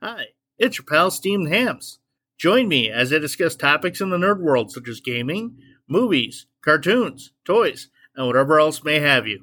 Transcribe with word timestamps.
Hi, 0.00 0.26
it's 0.58 0.78
your 0.78 0.84
pal 0.84 1.10
Steamed 1.10 1.48
Hams. 1.48 1.98
Join 2.38 2.68
me 2.68 2.88
as 2.88 3.12
I 3.12 3.18
discuss 3.18 3.56
topics 3.56 4.00
in 4.00 4.10
the 4.10 4.16
nerd 4.16 4.38
world 4.38 4.70
such 4.70 4.88
as 4.88 5.00
gaming, 5.00 5.56
movies, 5.88 6.46
cartoons, 6.64 7.32
toys, 7.44 7.88
and 8.14 8.28
whatever 8.28 8.60
else 8.60 8.84
may 8.84 9.00
have 9.00 9.26
you. 9.26 9.40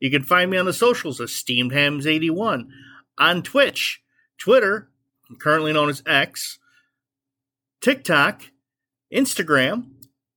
You 0.00 0.10
can 0.10 0.22
find 0.22 0.50
me 0.50 0.56
on 0.56 0.64
the 0.64 0.72
socials 0.72 1.20
as 1.20 1.32
Steamed 1.32 1.72
Hams81, 1.72 2.68
on 3.18 3.42
Twitch, 3.42 4.00
Twitter, 4.38 4.88
currently 5.38 5.74
known 5.74 5.90
as 5.90 6.02
X, 6.06 6.58
TikTok, 7.82 8.44
Instagram, 9.12 9.90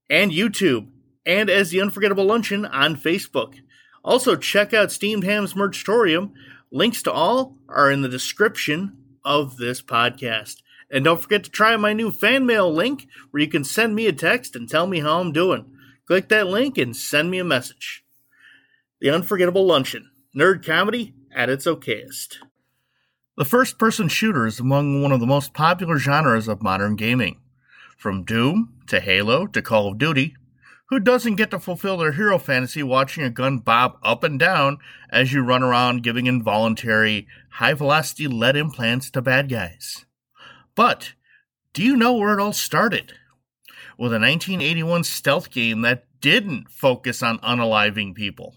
and 0.09 0.31
YouTube, 0.31 0.89
and 1.25 1.49
as 1.49 1.69
the 1.69 1.79
Unforgettable 1.79 2.25
Luncheon 2.25 2.65
on 2.65 2.97
Facebook. 2.97 3.53
Also, 4.03 4.35
check 4.35 4.73
out 4.73 4.91
Steamed 4.91 5.23
Hams 5.23 5.53
Merchtorium. 5.53 6.33
Links 6.73 7.03
to 7.03 7.11
all 7.11 7.55
are 7.69 7.89
in 7.89 8.01
the 8.01 8.09
description 8.09 8.97
of 9.23 9.57
this 9.57 9.81
podcast. 9.81 10.57
And 10.91 11.05
don't 11.05 11.21
forget 11.21 11.43
to 11.45 11.49
try 11.49 11.75
my 11.77 11.93
new 11.93 12.11
fan 12.11 12.45
mail 12.45 12.71
link 12.71 13.07
where 13.31 13.41
you 13.41 13.47
can 13.47 13.63
send 13.63 13.95
me 13.95 14.07
a 14.07 14.13
text 14.13 14.55
and 14.55 14.67
tell 14.67 14.87
me 14.87 14.99
how 14.99 15.19
I'm 15.19 15.31
doing. 15.31 15.71
Click 16.05 16.29
that 16.29 16.47
link 16.47 16.77
and 16.77 16.95
send 16.95 17.31
me 17.31 17.39
a 17.39 17.43
message. 17.45 18.03
The 18.99 19.09
Unforgettable 19.09 19.65
Luncheon 19.65 20.11
Nerd 20.35 20.65
comedy 20.65 21.13
at 21.33 21.49
its 21.49 21.65
okayest. 21.65 22.37
The 23.37 23.45
first 23.45 23.77
person 23.77 24.07
shooter 24.07 24.45
is 24.45 24.59
among 24.59 25.01
one 25.01 25.11
of 25.11 25.19
the 25.19 25.25
most 25.25 25.53
popular 25.53 25.97
genres 25.97 26.47
of 26.47 26.61
modern 26.61 26.95
gaming. 26.95 27.39
From 27.97 28.23
Doom 28.23 28.73
to 28.87 28.99
Halo 28.99 29.47
to 29.47 29.61
Call 29.61 29.87
of 29.87 29.97
Duty, 29.97 30.35
who 30.91 30.99
doesn't 30.99 31.37
get 31.37 31.49
to 31.49 31.57
fulfill 31.57 31.97
their 31.97 32.11
hero 32.11 32.37
fantasy 32.37 32.83
watching 32.83 33.23
a 33.23 33.29
gun 33.29 33.57
bob 33.57 33.97
up 34.03 34.25
and 34.25 34.37
down 34.37 34.77
as 35.09 35.31
you 35.31 35.41
run 35.41 35.63
around 35.63 36.03
giving 36.03 36.27
involuntary, 36.27 37.25
high 37.51 37.73
velocity 37.73 38.27
lead 38.27 38.57
implants 38.57 39.09
to 39.09 39.21
bad 39.21 39.49
guys? 39.49 40.05
But 40.75 41.13
do 41.73 41.81
you 41.81 41.95
know 41.95 42.13
where 42.13 42.37
it 42.37 42.41
all 42.41 42.51
started? 42.51 43.13
With 43.97 44.11
a 44.11 44.19
1981 44.19 45.05
stealth 45.05 45.49
game 45.49 45.81
that 45.81 46.05
didn't 46.19 46.69
focus 46.69 47.23
on 47.23 47.39
unaliving 47.39 48.13
people. 48.13 48.55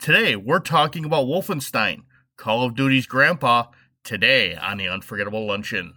Today, 0.00 0.36
we're 0.36 0.60
talking 0.60 1.04
about 1.04 1.26
Wolfenstein, 1.26 2.04
Call 2.36 2.64
of 2.64 2.76
Duty's 2.76 3.06
grandpa, 3.06 3.64
today 4.04 4.54
on 4.54 4.78
the 4.78 4.88
Unforgettable 4.88 5.46
Luncheon. 5.46 5.94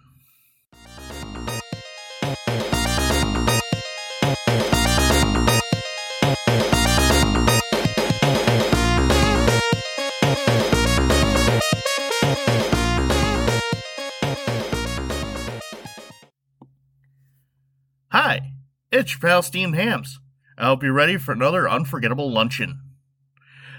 It's 18.94 19.12
your 19.12 19.20
pal 19.20 19.42
Steamed 19.42 19.74
Hams. 19.74 20.20
I 20.56 20.66
hope 20.66 20.84
you're 20.84 20.92
ready 20.92 21.16
for 21.16 21.32
another 21.32 21.68
unforgettable 21.68 22.30
luncheon. 22.30 22.80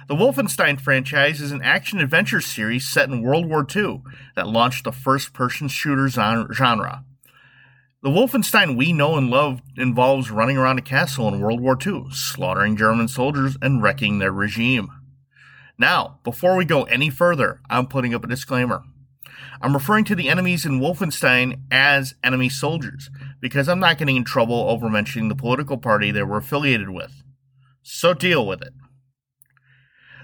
The 0.09 0.15
Wolfenstein 0.15 0.79
franchise 0.79 1.39
is 1.39 1.53
an 1.53 1.61
action 1.61 1.99
adventure 1.99 2.41
series 2.41 2.85
set 2.85 3.09
in 3.09 3.21
World 3.21 3.47
War 3.47 3.65
II 3.73 4.01
that 4.35 4.49
launched 4.49 4.83
the 4.83 4.91
first 4.91 5.31
person 5.31 5.69
shooter 5.69 6.09
genre. 6.09 7.05
The 8.03 8.09
Wolfenstein 8.09 8.75
we 8.77 8.91
know 8.91 9.15
and 9.15 9.29
love 9.29 9.61
involves 9.77 10.29
running 10.29 10.57
around 10.57 10.79
a 10.79 10.83
castle 10.83 11.29
in 11.29 11.39
World 11.39 11.61
War 11.61 11.77
II, 11.83 12.07
slaughtering 12.11 12.75
German 12.75 13.07
soldiers 13.07 13.57
and 13.61 13.81
wrecking 13.81 14.19
their 14.19 14.33
regime. 14.33 14.91
Now, 15.77 16.19
before 16.25 16.57
we 16.57 16.65
go 16.65 16.83
any 16.83 17.09
further, 17.09 17.61
I'm 17.69 17.87
putting 17.87 18.13
up 18.13 18.25
a 18.25 18.27
disclaimer. 18.27 18.83
I'm 19.61 19.73
referring 19.73 20.03
to 20.05 20.15
the 20.15 20.29
enemies 20.29 20.65
in 20.65 20.81
Wolfenstein 20.81 21.61
as 21.71 22.15
enemy 22.23 22.49
soldiers 22.49 23.09
because 23.45 23.69
I'm 23.69 23.79
not 23.79 23.99
getting 23.99 24.15
in 24.15 24.23
trouble 24.23 24.55
over 24.71 24.89
mentioning 24.89 25.29
the 25.29 25.35
political 25.35 25.77
party 25.77 26.09
they 26.09 26.23
were 26.23 26.37
affiliated 26.37 26.89
with. 26.89 27.21
So 27.83 28.15
deal 28.15 28.43
with 28.43 28.63
it. 28.63 28.73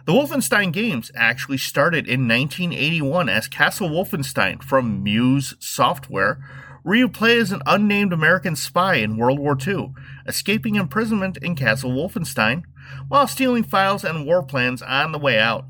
The 0.07 0.11
Wolfenstein 0.11 0.73
games 0.73 1.11
actually 1.13 1.59
started 1.59 2.07
in 2.07 2.27
1981 2.27 3.29
as 3.29 3.47
Castle 3.47 3.91
Wolfenstein 3.91 4.63
from 4.63 5.03
Muse 5.03 5.53
Software, 5.59 6.43
where 6.81 6.97
you 6.97 7.07
play 7.07 7.37
as 7.37 7.51
an 7.51 7.61
unnamed 7.67 8.11
American 8.11 8.55
spy 8.55 8.95
in 8.95 9.17
World 9.17 9.37
War 9.37 9.55
II, 9.55 9.93
escaping 10.25 10.73
imprisonment 10.73 11.37
in 11.37 11.55
Castle 11.55 11.91
Wolfenstein 11.91 12.63
while 13.07 13.27
stealing 13.27 13.61
files 13.63 14.03
and 14.03 14.25
war 14.25 14.41
plans 14.41 14.81
on 14.81 15.11
the 15.11 15.19
way 15.19 15.37
out. 15.37 15.65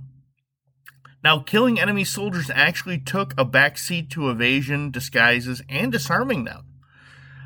Now, 1.21 1.39
killing 1.39 1.81
enemy 1.81 2.05
soldiers 2.05 2.49
actually 2.49 2.99
took 2.99 3.33
a 3.33 3.43
backseat 3.43 4.09
to 4.11 4.29
evasion, 4.29 4.89
disguises, 4.89 5.61
and 5.67 5.91
disarming 5.91 6.45
them. 6.45 6.70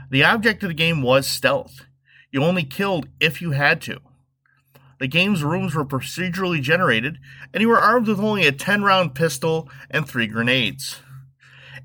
The 0.10 0.24
object 0.24 0.64
of 0.64 0.70
the 0.70 0.76
game 0.76 1.02
was 1.02 1.28
stealth. 1.28 1.86
You 2.32 2.44
only 2.44 2.64
killed 2.64 3.08
if 3.20 3.42
you 3.42 3.52
had 3.52 3.82
to. 3.82 4.00
The 5.00 5.08
game's 5.08 5.44
rooms 5.44 5.76
were 5.76 5.86
procedurally 5.86 6.62
generated, 6.62 7.18
and 7.54 7.62
you 7.62 7.68
were 7.68 7.80
armed 7.80 8.08
with 8.08 8.20
only 8.20 8.48
a 8.48 8.52
10 8.52 8.84
round 8.84 9.14
pistol 9.14 9.70
and 9.90 10.08
three 10.08 10.28
grenades. 10.28 11.02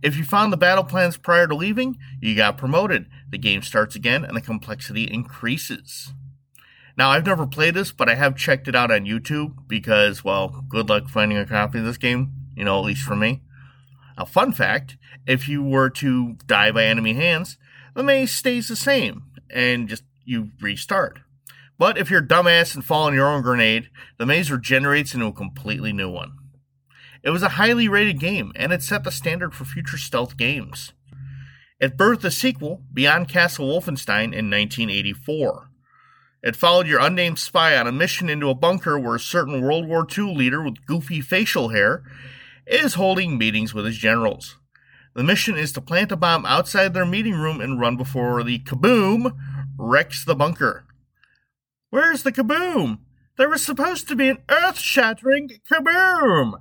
If 0.02 0.16
you 0.16 0.24
found 0.24 0.52
the 0.52 0.56
battle 0.56 0.84
plans 0.84 1.16
prior 1.16 1.46
to 1.46 1.54
leaving, 1.54 1.98
you 2.20 2.34
got 2.34 2.56
promoted. 2.56 3.06
The 3.28 3.38
game 3.38 3.62
starts 3.62 3.94
again, 3.94 4.24
and 4.24 4.36
the 4.36 4.40
complexity 4.40 5.04
increases. 5.04 6.12
Now, 6.96 7.10
I've 7.10 7.26
never 7.26 7.46
played 7.46 7.74
this, 7.74 7.92
but 7.92 8.08
I 8.08 8.14
have 8.14 8.36
checked 8.36 8.68
it 8.68 8.74
out 8.74 8.90
on 8.90 9.04
YouTube 9.04 9.66
because, 9.66 10.24
well, 10.24 10.64
good 10.68 10.88
luck 10.88 11.08
finding 11.08 11.38
a 11.38 11.46
copy 11.46 11.78
of 11.78 11.84
this 11.84 11.98
game, 11.98 12.32
you 12.54 12.64
know, 12.64 12.78
at 12.78 12.84
least 12.84 13.02
for 13.02 13.16
me. 13.16 13.42
A 14.16 14.26
fun 14.26 14.52
fact 14.52 14.96
if 15.26 15.48
you 15.48 15.62
were 15.62 15.90
to 15.90 16.36
die 16.46 16.70
by 16.72 16.84
enemy 16.84 17.14
hands, 17.14 17.56
the 17.94 18.02
maze 18.02 18.32
stays 18.32 18.68
the 18.68 18.76
same 18.76 19.24
and 19.50 19.88
just 19.88 20.04
you 20.24 20.50
restart. 20.60 21.20
But 21.78 21.96
if 21.96 22.10
you're 22.10 22.22
dumbass 22.22 22.74
and 22.74 22.84
fall 22.84 23.06
on 23.06 23.14
your 23.14 23.26
own 23.26 23.42
grenade, 23.42 23.88
the 24.18 24.26
maze 24.26 24.50
regenerates 24.50 25.14
into 25.14 25.26
a 25.26 25.32
completely 25.32 25.92
new 25.92 26.10
one. 26.10 26.32
It 27.22 27.30
was 27.30 27.42
a 27.42 27.50
highly 27.50 27.88
rated 27.88 28.18
game, 28.18 28.52
and 28.54 28.72
it 28.72 28.82
set 28.82 29.04
the 29.04 29.10
standard 29.10 29.54
for 29.54 29.64
future 29.64 29.98
stealth 29.98 30.36
games. 30.36 30.92
It 31.80 31.96
birthed 31.96 32.24
a 32.24 32.30
sequel, 32.30 32.82
Beyond 32.92 33.28
Castle 33.28 33.66
Wolfenstein, 33.66 34.34
in 34.34 34.50
1984. 34.50 35.70
It 36.42 36.56
followed 36.56 36.86
your 36.86 37.00
unnamed 37.00 37.38
spy 37.38 37.76
on 37.76 37.86
a 37.86 37.92
mission 37.92 38.28
into 38.28 38.48
a 38.48 38.54
bunker 38.54 38.98
where 38.98 39.16
a 39.16 39.20
certain 39.20 39.60
World 39.60 39.86
War 39.86 40.06
II 40.06 40.34
leader 40.34 40.62
with 40.62 40.86
goofy 40.86 41.20
facial 41.20 41.70
hair 41.70 42.02
is 42.66 42.94
holding 42.94 43.36
meetings 43.36 43.74
with 43.74 43.84
his 43.84 43.98
generals. 43.98 44.56
The 45.14 45.24
mission 45.24 45.56
is 45.56 45.72
to 45.72 45.80
plant 45.80 46.12
a 46.12 46.16
bomb 46.16 46.46
outside 46.46 46.94
their 46.94 47.06
meeting 47.06 47.34
room 47.34 47.60
and 47.60 47.80
run 47.80 47.96
before 47.96 48.42
the 48.44 48.60
kaboom 48.60 49.36
wrecks 49.76 50.24
the 50.24 50.36
bunker. 50.36 50.84
Where's 51.90 52.22
the 52.22 52.32
kaboom? 52.32 53.00
There 53.36 53.48
was 53.48 53.64
supposed 53.64 54.06
to 54.08 54.16
be 54.16 54.28
an 54.28 54.38
earth 54.48 54.78
shattering 54.78 55.50
kaboom! 55.68 56.60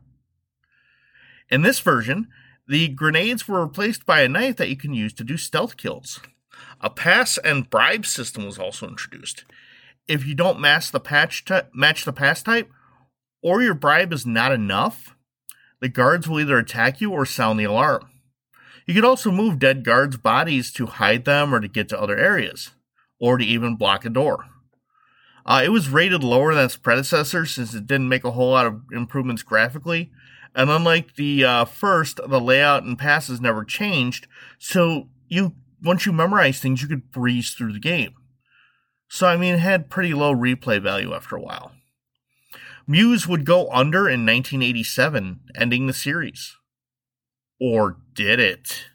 In 1.49 1.61
this 1.61 1.79
version, 1.79 2.27
the 2.67 2.87
grenades 2.87 3.47
were 3.47 3.63
replaced 3.63 4.05
by 4.05 4.21
a 4.21 4.29
knife 4.29 4.55
that 4.57 4.69
you 4.69 4.77
can 4.77 4.93
use 4.93 5.13
to 5.13 5.23
do 5.23 5.37
stealth 5.37 5.77
kills. 5.77 6.19
A 6.81 6.89
pass 6.89 7.37
and 7.39 7.69
bribe 7.69 8.05
system 8.05 8.45
was 8.45 8.57
also 8.57 8.87
introduced. 8.87 9.45
If 10.07 10.25
you 10.25 10.33
don't 10.33 10.59
match 10.59 10.91
the 10.91 10.99
patch 10.99 11.45
t- 11.45 11.59
match 11.73 12.05
the 12.05 12.13
pass 12.13 12.41
type, 12.41 12.71
or 13.41 13.61
your 13.61 13.73
bribe 13.73 14.13
is 14.13 14.25
not 14.25 14.51
enough, 14.51 15.15
the 15.81 15.89
guards 15.89 16.27
will 16.27 16.39
either 16.39 16.57
attack 16.57 17.01
you 17.01 17.11
or 17.11 17.25
sound 17.25 17.59
the 17.59 17.63
alarm. 17.63 18.09
You 18.89 18.95
could 18.95 19.05
also 19.05 19.29
move 19.29 19.59
dead 19.59 19.85
guards' 19.85 20.17
bodies 20.17 20.71
to 20.71 20.87
hide 20.87 21.23
them 21.25 21.53
or 21.53 21.59
to 21.59 21.67
get 21.67 21.89
to 21.89 22.01
other 22.01 22.17
areas, 22.17 22.71
or 23.19 23.37
to 23.37 23.45
even 23.45 23.75
block 23.75 24.03
a 24.03 24.09
door. 24.09 24.47
Uh, 25.45 25.61
it 25.63 25.69
was 25.69 25.89
rated 25.89 26.23
lower 26.23 26.55
than 26.55 26.65
its 26.65 26.75
predecessor 26.75 27.45
since 27.45 27.75
it 27.75 27.85
didn't 27.85 28.09
make 28.09 28.23
a 28.23 28.31
whole 28.31 28.49
lot 28.49 28.65
of 28.65 28.81
improvements 28.91 29.43
graphically, 29.43 30.09
and 30.55 30.71
unlike 30.71 31.17
the 31.17 31.45
uh, 31.45 31.65
first, 31.65 32.19
the 32.27 32.41
layout 32.41 32.81
and 32.81 32.97
passes 32.97 33.39
never 33.39 33.63
changed. 33.63 34.25
So 34.57 35.09
you 35.27 35.53
once 35.83 36.07
you 36.07 36.11
memorize 36.11 36.59
things, 36.59 36.81
you 36.81 36.87
could 36.87 37.11
breeze 37.11 37.51
through 37.51 37.73
the 37.73 37.79
game. 37.79 38.15
So 39.07 39.27
I 39.27 39.37
mean, 39.37 39.53
it 39.53 39.59
had 39.59 39.91
pretty 39.91 40.15
low 40.15 40.33
replay 40.33 40.81
value 40.81 41.13
after 41.13 41.35
a 41.35 41.41
while. 41.41 41.73
Muse 42.87 43.27
would 43.27 43.45
go 43.45 43.69
under 43.69 44.09
in 44.09 44.25
1987, 44.25 45.41
ending 45.55 45.85
the 45.85 45.93
series. 45.93 46.55
Or 47.59 47.97
did 48.13 48.39
it? 48.39 48.85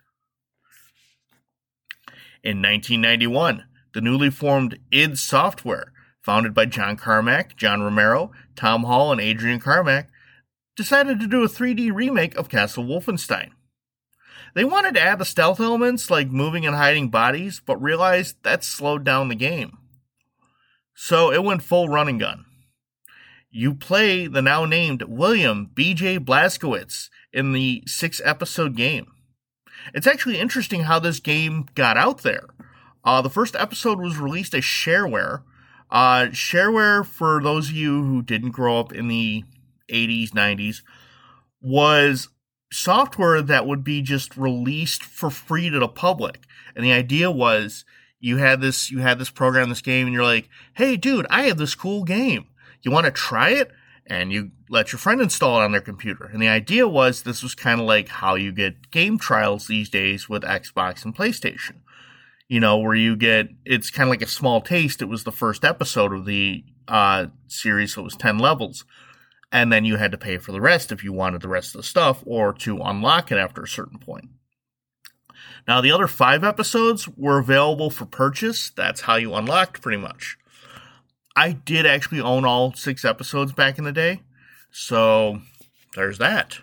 In 2.42 2.60
1991, 2.60 3.64
the 3.94 4.00
newly 4.00 4.30
formed 4.30 4.78
id 4.90 5.18
Software, 5.18 5.92
founded 6.22 6.54
by 6.54 6.66
John 6.66 6.96
Carmack, 6.96 7.56
John 7.56 7.82
Romero, 7.82 8.32
Tom 8.56 8.84
Hall, 8.84 9.12
and 9.12 9.20
Adrian 9.20 9.60
Carmack, 9.60 10.08
decided 10.76 11.20
to 11.20 11.26
do 11.26 11.44
a 11.44 11.48
3D 11.48 11.92
remake 11.94 12.36
of 12.36 12.48
Castle 12.48 12.84
Wolfenstein. 12.84 13.50
They 14.54 14.64
wanted 14.64 14.94
to 14.94 15.00
add 15.00 15.18
the 15.18 15.24
stealth 15.24 15.60
elements 15.60 16.10
like 16.10 16.28
moving 16.28 16.64
and 16.66 16.76
hiding 16.76 17.08
bodies, 17.08 17.60
but 17.64 17.82
realized 17.82 18.36
that 18.42 18.62
slowed 18.64 19.04
down 19.04 19.28
the 19.28 19.34
game. 19.34 19.78
So 20.94 21.32
it 21.32 21.42
went 21.42 21.62
full 21.62 21.88
running 21.88 22.18
gun. 22.18 22.44
You 23.56 23.72
play 23.72 24.26
the 24.26 24.42
now 24.42 24.64
named 24.64 25.02
William 25.02 25.70
B.J. 25.72 26.18
Blazkowicz 26.18 27.08
in 27.32 27.52
the 27.52 27.84
six 27.86 28.20
episode 28.24 28.74
game. 28.74 29.06
It's 29.94 30.08
actually 30.08 30.40
interesting 30.40 30.80
how 30.80 30.98
this 30.98 31.20
game 31.20 31.66
got 31.76 31.96
out 31.96 32.22
there. 32.22 32.48
Uh, 33.04 33.22
the 33.22 33.30
first 33.30 33.54
episode 33.54 34.00
was 34.00 34.18
released 34.18 34.56
as 34.56 34.64
shareware. 34.64 35.44
Uh, 35.88 36.30
shareware, 36.32 37.06
for 37.06 37.40
those 37.40 37.68
of 37.68 37.76
you 37.76 38.02
who 38.02 38.22
didn't 38.22 38.50
grow 38.50 38.80
up 38.80 38.92
in 38.92 39.06
the 39.06 39.44
80s, 39.88 40.30
90s, 40.30 40.82
was 41.62 42.30
software 42.72 43.40
that 43.40 43.68
would 43.68 43.84
be 43.84 44.02
just 44.02 44.36
released 44.36 45.04
for 45.04 45.30
free 45.30 45.70
to 45.70 45.78
the 45.78 45.86
public. 45.86 46.40
And 46.74 46.84
the 46.84 46.90
idea 46.90 47.30
was 47.30 47.84
you 48.18 48.38
had 48.38 48.60
this 48.60 48.90
you 48.90 48.98
had 48.98 49.20
this 49.20 49.30
program, 49.30 49.68
this 49.68 49.80
game, 49.80 50.08
and 50.08 50.14
you're 50.14 50.24
like, 50.24 50.48
hey 50.72 50.96
dude, 50.96 51.28
I 51.30 51.42
have 51.42 51.56
this 51.56 51.76
cool 51.76 52.02
game. 52.02 52.46
You 52.84 52.90
want 52.90 53.06
to 53.06 53.12
try 53.12 53.50
it? 53.50 53.70
And 54.06 54.30
you 54.30 54.50
let 54.68 54.92
your 54.92 54.98
friend 54.98 55.20
install 55.20 55.60
it 55.60 55.64
on 55.64 55.72
their 55.72 55.80
computer. 55.80 56.24
And 56.24 56.42
the 56.42 56.48
idea 56.48 56.86
was 56.86 57.22
this 57.22 57.42
was 57.42 57.54
kind 57.54 57.80
of 57.80 57.86
like 57.86 58.08
how 58.08 58.34
you 58.34 58.52
get 58.52 58.90
game 58.90 59.18
trials 59.18 59.66
these 59.66 59.88
days 59.88 60.28
with 60.28 60.42
Xbox 60.42 61.04
and 61.04 61.16
PlayStation. 61.16 61.76
You 62.46 62.60
know, 62.60 62.78
where 62.78 62.94
you 62.94 63.16
get 63.16 63.48
it's 63.64 63.90
kind 63.90 64.06
of 64.06 64.10
like 64.10 64.20
a 64.20 64.26
small 64.26 64.60
taste. 64.60 65.00
It 65.00 65.06
was 65.06 65.24
the 65.24 65.32
first 65.32 65.64
episode 65.64 66.12
of 66.12 66.26
the 66.26 66.64
uh, 66.86 67.28
series, 67.48 67.94
so 67.94 68.02
it 68.02 68.04
was 68.04 68.16
10 68.16 68.38
levels 68.38 68.84
and 69.54 69.72
then 69.72 69.84
you 69.84 69.96
had 69.96 70.10
to 70.10 70.18
pay 70.18 70.36
for 70.36 70.50
the 70.50 70.60
rest 70.60 70.90
if 70.90 71.04
you 71.04 71.12
wanted 71.12 71.40
the 71.40 71.48
rest 71.48 71.76
of 71.76 71.78
the 71.78 71.86
stuff 71.86 72.24
or 72.26 72.52
to 72.52 72.78
unlock 72.78 73.30
it 73.30 73.38
after 73.38 73.62
a 73.62 73.68
certain 73.68 74.00
point. 74.00 74.28
Now, 75.66 75.80
the 75.80 75.92
other 75.92 76.08
five 76.08 76.42
episodes 76.42 77.08
were 77.08 77.38
available 77.38 77.88
for 77.88 78.04
purchase. 78.04 78.70
That's 78.70 79.02
how 79.02 79.14
you 79.14 79.32
unlocked 79.32 79.80
pretty 79.80 80.02
much. 80.02 80.36
I 81.36 81.52
did 81.52 81.84
actually 81.84 82.20
own 82.20 82.44
all 82.44 82.74
six 82.74 83.04
episodes 83.04 83.52
back 83.52 83.78
in 83.78 83.84
the 83.84 83.92
day, 83.92 84.22
so 84.70 85.40
there's 85.96 86.18
that. 86.18 86.58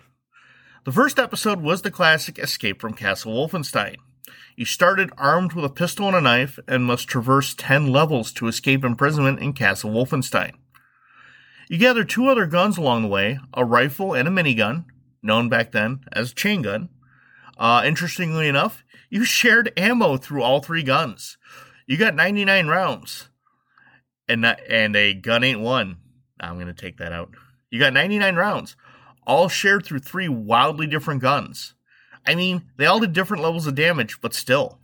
The 0.84 0.92
first 0.92 1.18
episode 1.18 1.60
was 1.60 1.82
the 1.82 1.90
classic 1.90 2.38
Escape 2.38 2.80
from 2.80 2.94
Castle 2.94 3.34
Wolfenstein. 3.34 3.96
You 4.56 4.64
started 4.64 5.10
armed 5.16 5.52
with 5.52 5.64
a 5.64 5.70
pistol 5.70 6.08
and 6.08 6.16
a 6.16 6.20
knife 6.20 6.58
and 6.66 6.84
must 6.84 7.06
traverse 7.06 7.54
10 7.54 7.92
levels 7.92 8.32
to 8.32 8.48
escape 8.48 8.84
imprisonment 8.84 9.40
in 9.40 9.52
Castle 9.52 9.90
Wolfenstein. 9.90 10.52
You 11.68 11.78
gather 11.78 12.04
two 12.04 12.28
other 12.28 12.46
guns 12.46 12.76
along 12.76 13.02
the 13.02 13.08
way 13.08 13.38
a 13.54 13.64
rifle 13.64 14.14
and 14.14 14.26
a 14.26 14.30
minigun, 14.30 14.84
known 15.22 15.48
back 15.48 15.72
then 15.72 16.00
as 16.12 16.32
chain 16.32 16.62
gun. 16.62 16.88
Uh, 17.58 17.82
interestingly 17.84 18.48
enough, 18.48 18.84
you 19.08 19.24
shared 19.24 19.72
ammo 19.76 20.16
through 20.16 20.42
all 20.42 20.60
three 20.60 20.82
guns. 20.82 21.36
You 21.86 21.96
got 21.96 22.14
99 22.14 22.66
rounds, 22.66 23.28
and 24.32 24.42
not, 24.42 24.60
and 24.68 24.96
a 24.96 25.14
gun 25.14 25.44
ain't 25.44 25.60
one. 25.60 25.98
I'm 26.40 26.58
gonna 26.58 26.72
take 26.72 26.98
that 26.98 27.12
out. 27.12 27.30
You 27.70 27.78
got 27.78 27.92
99 27.92 28.34
rounds, 28.36 28.76
all 29.26 29.48
shared 29.48 29.84
through 29.84 30.00
three 30.00 30.28
wildly 30.28 30.86
different 30.86 31.22
guns. 31.22 31.74
I 32.26 32.34
mean, 32.34 32.62
they 32.76 32.86
all 32.86 33.00
did 33.00 33.12
different 33.12 33.42
levels 33.42 33.66
of 33.66 33.74
damage, 33.74 34.20
but 34.20 34.34
still. 34.34 34.78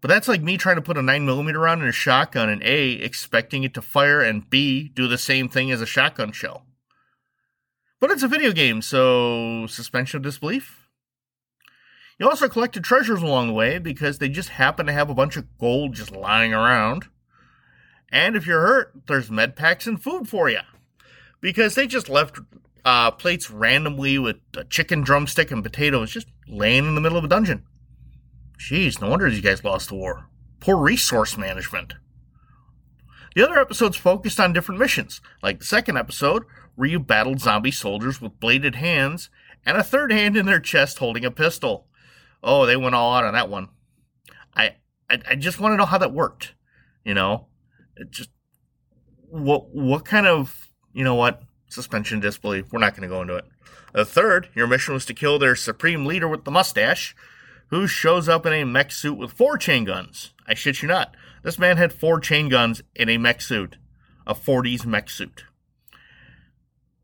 But 0.00 0.08
that's 0.08 0.28
like 0.28 0.42
me 0.42 0.56
trying 0.56 0.76
to 0.76 0.82
put 0.82 0.96
a 0.96 1.02
9mm 1.02 1.60
round 1.60 1.82
in 1.82 1.88
a 1.88 1.92
shotgun 1.92 2.48
and 2.48 2.62
A, 2.62 2.92
expecting 2.92 3.64
it 3.64 3.74
to 3.74 3.82
fire, 3.82 4.20
and 4.22 4.48
B, 4.48 4.88
do 4.88 5.06
the 5.06 5.18
same 5.18 5.48
thing 5.48 5.70
as 5.70 5.80
a 5.80 5.86
shotgun 5.86 6.32
shell. 6.32 6.64
But 8.00 8.10
it's 8.10 8.22
a 8.22 8.28
video 8.28 8.52
game, 8.52 8.80
so 8.80 9.66
suspension 9.66 10.18
of 10.18 10.22
disbelief? 10.22 10.86
You 12.18 12.28
also 12.28 12.48
collected 12.48 12.82
treasures 12.84 13.22
along 13.22 13.48
the 13.48 13.54
way 13.54 13.78
because 13.78 14.18
they 14.18 14.28
just 14.28 14.50
happen 14.50 14.86
to 14.86 14.92
have 14.92 15.10
a 15.10 15.14
bunch 15.14 15.36
of 15.36 15.58
gold 15.58 15.94
just 15.94 16.12
lying 16.12 16.52
around. 16.52 17.08
And 18.12 18.36
if 18.36 18.46
you're 18.46 18.60
hurt, 18.60 18.92
there's 19.06 19.30
med 19.30 19.56
packs 19.56 19.86
and 19.86 20.02
food 20.02 20.28
for 20.28 20.48
you. 20.48 20.60
Because 21.40 21.74
they 21.74 21.86
just 21.86 22.08
left 22.08 22.38
uh, 22.84 23.10
plates 23.12 23.50
randomly 23.50 24.18
with 24.18 24.36
a 24.56 24.64
chicken 24.64 25.02
drumstick 25.02 25.50
and 25.50 25.62
potatoes 25.62 26.10
just 26.10 26.26
laying 26.48 26.86
in 26.86 26.94
the 26.94 27.00
middle 27.00 27.18
of 27.18 27.24
a 27.24 27.28
dungeon. 27.28 27.64
Jeez, 28.58 29.00
no 29.00 29.08
wonder 29.08 29.30
these 29.30 29.40
guys 29.40 29.64
lost 29.64 29.88
the 29.88 29.94
war. 29.94 30.26
Poor 30.60 30.76
resource 30.76 31.38
management. 31.38 31.94
The 33.34 33.44
other 33.44 33.60
episodes 33.60 33.96
focused 33.96 34.40
on 34.40 34.52
different 34.52 34.80
missions, 34.80 35.20
like 35.42 35.60
the 35.60 35.64
second 35.64 35.96
episode, 35.96 36.44
where 36.74 36.88
you 36.88 36.98
battled 36.98 37.40
zombie 37.40 37.70
soldiers 37.70 38.20
with 38.20 38.40
bladed 38.40 38.74
hands 38.74 39.30
and 39.64 39.76
a 39.76 39.84
third 39.84 40.12
hand 40.12 40.36
in 40.36 40.46
their 40.46 40.60
chest 40.60 40.98
holding 40.98 41.24
a 41.24 41.30
pistol. 41.30 41.86
Oh, 42.42 42.66
they 42.66 42.76
went 42.76 42.94
all 42.94 43.14
out 43.14 43.24
on 43.24 43.34
that 43.34 43.48
one. 43.48 43.68
I 44.54 44.76
I, 45.08 45.20
I 45.30 45.34
just 45.36 45.60
want 45.60 45.72
to 45.72 45.76
know 45.76 45.86
how 45.86 45.98
that 45.98 46.12
worked. 46.12 46.54
You 47.04 47.14
know, 47.14 47.46
it 47.96 48.10
just 48.10 48.30
what 49.28 49.74
what 49.74 50.04
kind 50.04 50.26
of 50.26 50.68
you 50.92 51.04
know 51.04 51.14
what 51.14 51.42
suspension 51.68 52.20
disbelief? 52.20 52.72
We're 52.72 52.80
not 52.80 52.96
going 52.96 53.08
to 53.08 53.14
go 53.14 53.22
into 53.22 53.36
it. 53.36 53.44
The 53.92 54.04
third, 54.04 54.48
your 54.54 54.66
mission 54.66 54.94
was 54.94 55.06
to 55.06 55.14
kill 55.14 55.38
their 55.38 55.56
supreme 55.56 56.06
leader 56.06 56.28
with 56.28 56.44
the 56.44 56.50
mustache, 56.50 57.14
who 57.68 57.86
shows 57.86 58.28
up 58.28 58.46
in 58.46 58.52
a 58.52 58.64
mech 58.64 58.92
suit 58.92 59.14
with 59.14 59.32
four 59.32 59.56
chain 59.56 59.84
guns. 59.84 60.32
I 60.46 60.54
shit 60.54 60.82
you 60.82 60.88
not. 60.88 61.16
This 61.42 61.58
man 61.58 61.76
had 61.76 61.92
four 61.92 62.20
chain 62.20 62.48
guns 62.48 62.82
in 62.94 63.08
a 63.08 63.18
mech 63.18 63.40
suit, 63.40 63.76
a 64.26 64.34
40s 64.34 64.84
mech 64.84 65.08
suit. 65.08 65.44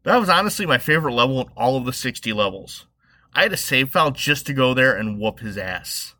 That 0.02 0.20
was 0.20 0.28
honestly 0.28 0.66
my 0.66 0.78
favorite 0.78 1.14
level 1.14 1.40
in 1.40 1.48
all 1.56 1.76
of 1.76 1.84
the 1.84 1.92
60 1.92 2.32
levels. 2.32 2.86
I 3.32 3.42
had 3.42 3.52
a 3.52 3.56
save 3.56 3.90
file 3.90 4.10
just 4.10 4.46
to 4.46 4.52
go 4.52 4.74
there 4.74 4.96
and 4.96 5.20
whoop 5.20 5.40
his 5.40 5.58
ass. 5.58 6.14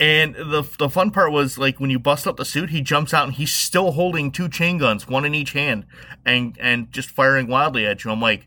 And 0.00 0.36
the 0.36 0.62
the 0.78 0.88
fun 0.88 1.10
part 1.10 1.32
was 1.32 1.58
like 1.58 1.80
when 1.80 1.90
you 1.90 1.98
bust 1.98 2.26
up 2.26 2.36
the 2.36 2.44
suit, 2.44 2.70
he 2.70 2.80
jumps 2.80 3.12
out 3.12 3.26
and 3.26 3.34
he's 3.34 3.52
still 3.52 3.92
holding 3.92 4.30
two 4.30 4.48
chain 4.48 4.78
guns, 4.78 5.08
one 5.08 5.24
in 5.24 5.34
each 5.34 5.52
hand, 5.52 5.86
and 6.24 6.56
and 6.60 6.92
just 6.92 7.10
firing 7.10 7.48
wildly 7.48 7.84
at 7.84 8.04
you. 8.04 8.12
I'm 8.12 8.20
like, 8.20 8.46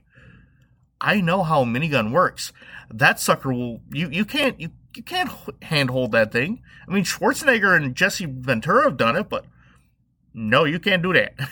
I 1.02 1.20
know 1.20 1.44
how 1.44 1.64
a 1.64 1.66
minigun 1.66 2.12
works 2.12 2.54
that 2.94 3.20
sucker 3.20 3.54
will 3.54 3.82
you 3.92 4.10
you 4.10 4.26
can't 4.26 4.60
you 4.60 4.70
you 4.96 5.04
can't 5.04 5.30
handhold 5.62 6.12
that 6.12 6.32
thing. 6.32 6.62
I 6.88 6.92
mean, 6.92 7.04
Schwarzenegger 7.04 7.76
and 7.76 7.96
Jesse 7.96 8.26
Ventura 8.26 8.84
have 8.84 8.98
done 8.98 9.16
it, 9.16 9.30
but 9.30 9.46
no, 10.34 10.66
you 10.66 10.80
can't 10.80 11.02
do 11.02 11.14
that. 11.14 11.34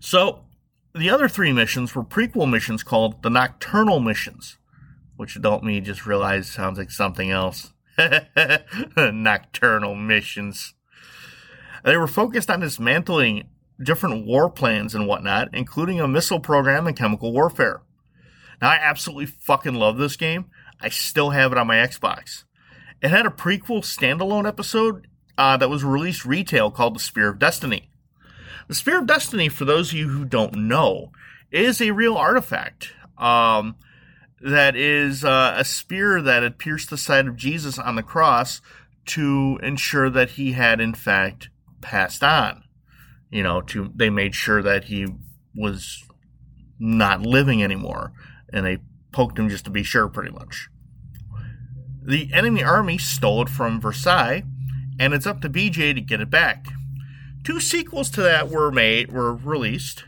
so, 0.00 0.46
the 0.94 1.10
other 1.10 1.28
three 1.28 1.52
missions 1.52 1.94
were 1.94 2.02
prequel 2.02 2.50
missions 2.50 2.82
called 2.82 3.22
the 3.22 3.28
Nocturnal 3.28 4.00
missions, 4.00 4.56
which 5.16 5.36
adult 5.36 5.62
me 5.62 5.82
just 5.82 6.06
realized 6.06 6.50
sounds 6.50 6.78
like 6.78 6.90
something 6.90 7.30
else. 7.30 7.74
Nocturnal 8.96 9.94
missions. 9.94 10.74
They 11.84 11.96
were 11.96 12.06
focused 12.06 12.50
on 12.50 12.60
dismantling 12.60 13.48
different 13.82 14.26
war 14.26 14.50
plans 14.50 14.94
and 14.94 15.06
whatnot, 15.06 15.48
including 15.52 16.00
a 16.00 16.08
missile 16.08 16.40
program 16.40 16.86
and 16.86 16.96
chemical 16.96 17.32
warfare. 17.32 17.82
Now, 18.60 18.70
I 18.70 18.76
absolutely 18.76 19.26
fucking 19.26 19.74
love 19.74 19.98
this 19.98 20.16
game. 20.16 20.46
I 20.80 20.88
still 20.88 21.30
have 21.30 21.52
it 21.52 21.58
on 21.58 21.66
my 21.66 21.76
Xbox. 21.76 22.44
It 23.00 23.10
had 23.10 23.26
a 23.26 23.30
prequel 23.30 23.82
standalone 23.82 24.46
episode 24.46 25.06
uh, 25.36 25.56
that 25.56 25.70
was 25.70 25.84
released 25.84 26.24
retail 26.24 26.70
called 26.70 26.96
The 26.96 27.00
Spear 27.00 27.28
of 27.28 27.38
Destiny. 27.38 27.90
The 28.66 28.74
Spear 28.74 28.98
of 28.98 29.06
Destiny, 29.06 29.48
for 29.48 29.64
those 29.64 29.90
of 29.92 29.98
you 29.98 30.08
who 30.08 30.24
don't 30.24 30.54
know, 30.54 31.12
is 31.50 31.80
a 31.80 31.92
real 31.92 32.16
artifact. 32.16 32.92
Um, 33.16 33.76
that 34.40 34.76
is 34.76 35.24
uh, 35.24 35.54
a 35.56 35.64
spear 35.64 36.22
that 36.22 36.42
had 36.42 36.58
pierced 36.58 36.90
the 36.90 36.96
side 36.96 37.26
of 37.26 37.36
Jesus 37.36 37.78
on 37.78 37.96
the 37.96 38.02
cross 38.02 38.60
to 39.06 39.58
ensure 39.62 40.10
that 40.10 40.30
he 40.30 40.52
had, 40.52 40.80
in 40.80 40.94
fact, 40.94 41.48
passed 41.80 42.22
on. 42.22 42.64
You 43.30 43.42
know, 43.42 43.60
to 43.62 43.92
they 43.94 44.10
made 44.10 44.34
sure 44.34 44.62
that 44.62 44.84
he 44.84 45.06
was 45.54 46.04
not 46.78 47.22
living 47.22 47.62
anymore 47.62 48.12
and 48.52 48.64
they 48.64 48.78
poked 49.12 49.38
him 49.38 49.48
just 49.48 49.64
to 49.64 49.70
be 49.70 49.82
sure, 49.82 50.08
pretty 50.08 50.30
much. 50.30 50.68
The 52.02 52.32
enemy 52.32 52.62
army 52.62 52.98
stole 52.98 53.42
it 53.42 53.48
from 53.48 53.80
Versailles, 53.80 54.44
and 54.98 55.12
it's 55.12 55.26
up 55.26 55.42
to 55.42 55.50
BJ 55.50 55.94
to 55.94 56.00
get 56.00 56.20
it 56.20 56.30
back. 56.30 56.66
Two 57.44 57.60
sequels 57.60 58.10
to 58.10 58.22
that 58.22 58.48
were 58.48 58.70
made, 58.70 59.12
were 59.12 59.34
released. 59.34 60.04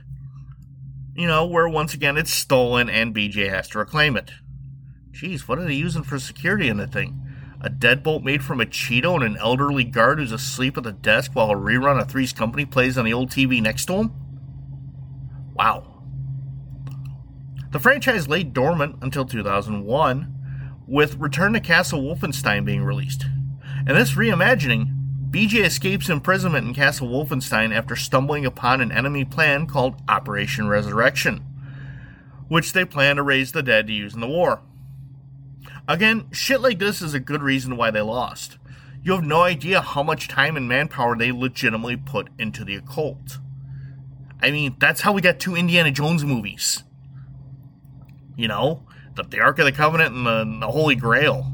You 1.21 1.27
know, 1.27 1.45
where 1.45 1.69
once 1.69 1.93
again 1.93 2.17
it's 2.17 2.33
stolen 2.33 2.89
and 2.89 3.15
BJ 3.15 3.51
has 3.51 3.69
to 3.69 3.79
reclaim 3.79 4.17
it. 4.17 4.31
Jeez, 5.13 5.43
what 5.43 5.59
are 5.59 5.65
they 5.65 5.75
using 5.75 6.03
for 6.03 6.19
security 6.19 6.67
in 6.67 6.79
the 6.79 6.87
thing? 6.87 7.21
A 7.61 7.69
deadbolt 7.69 8.25
made 8.25 8.43
from 8.43 8.59
a 8.59 8.65
Cheeto 8.65 9.17
and 9.17 9.25
an 9.25 9.37
elderly 9.37 9.85
guard 9.85 10.19
who's 10.19 10.33
asleep 10.33 10.79
at 10.79 10.85
the 10.85 10.93
desk 10.93 11.33
while 11.35 11.51
a 11.51 11.55
rerun 11.55 12.01
of 12.01 12.11
Three's 12.11 12.33
Company 12.33 12.65
plays 12.65 12.97
on 12.97 13.05
the 13.05 13.13
old 13.13 13.31
TV 13.31 13.61
next 13.61 13.85
to 13.85 13.97
him? 13.97 14.13
Wow. 15.53 16.05
The 17.71 17.81
franchise 17.81 18.27
lay 18.27 18.43
dormant 18.43 18.97
until 19.03 19.27
2001, 19.27 20.85
with 20.89 21.17
Return 21.17 21.53
to 21.53 21.61
Castle 21.61 22.01
Wolfenstein 22.01 22.65
being 22.65 22.83
released. 22.83 23.27
And 23.87 23.95
this 23.95 24.13
reimagining, 24.13 25.00
BJ 25.31 25.65
escapes 25.65 26.09
imprisonment 26.09 26.67
in 26.67 26.75
Castle 26.75 27.09
Wolfenstein 27.09 27.73
after 27.73 27.95
stumbling 27.95 28.45
upon 28.45 28.81
an 28.81 28.91
enemy 28.91 29.25
plan 29.25 29.69
called 29.69 30.03
Operation 30.09 30.67
Resurrection, 30.67 31.45
which 32.49 32.73
they 32.73 32.85
plan 32.85 33.15
to 33.15 33.23
raise 33.23 33.53
the 33.53 33.63
dead 33.63 33.87
to 33.87 33.93
use 33.93 34.13
in 34.13 34.21
the 34.21 34.27
war. 34.27 34.61
Again, 35.87 36.27
shit 36.33 36.61
like 36.61 36.81
this 36.81 37.01
is 37.01 37.15
a 37.15 37.21
good 37.21 37.43
reason 37.43 37.77
why 37.77 37.93
they 37.93 38.01
lost. 38.01 38.59
You 39.05 39.13
have 39.13 39.25
no 39.25 39.43
idea 39.43 39.81
how 39.81 40.03
much 40.03 40.27
time 40.27 40.57
and 40.57 40.69
manpower 40.69 41.17
they 41.17 41.31
legitimately 41.31 41.97
put 41.97 42.29
into 42.37 42.65
the 42.65 42.75
occult. 42.75 43.39
I 44.43 44.51
mean, 44.51 44.75
that's 44.81 45.03
how 45.03 45.13
we 45.13 45.23
got 45.23 45.39
two 45.39 45.55
Indiana 45.55 45.93
Jones 45.93 46.25
movies. 46.25 46.83
You 48.37 48.49
know, 48.49 48.83
the, 49.15 49.23
the 49.23 49.41
Ark 49.41 49.61
of 49.61 49.65
the 49.65 49.73
Covenant 49.73 50.15
and 50.15 50.27
the, 50.27 50.41
and 50.41 50.63
the 50.63 50.71
Holy 50.73 50.97
Grail. 50.97 51.53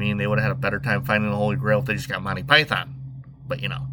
Mean, 0.00 0.16
they 0.16 0.26
would 0.26 0.38
have 0.38 0.48
had 0.48 0.56
a 0.56 0.58
better 0.58 0.80
time 0.80 1.04
finding 1.04 1.30
the 1.30 1.36
Holy 1.36 1.56
Grail 1.56 1.80
if 1.80 1.84
they 1.84 1.94
just 1.94 2.08
got 2.08 2.22
Monty 2.22 2.42
Python. 2.42 2.94
But 3.46 3.60
you 3.60 3.68
know. 3.68 3.86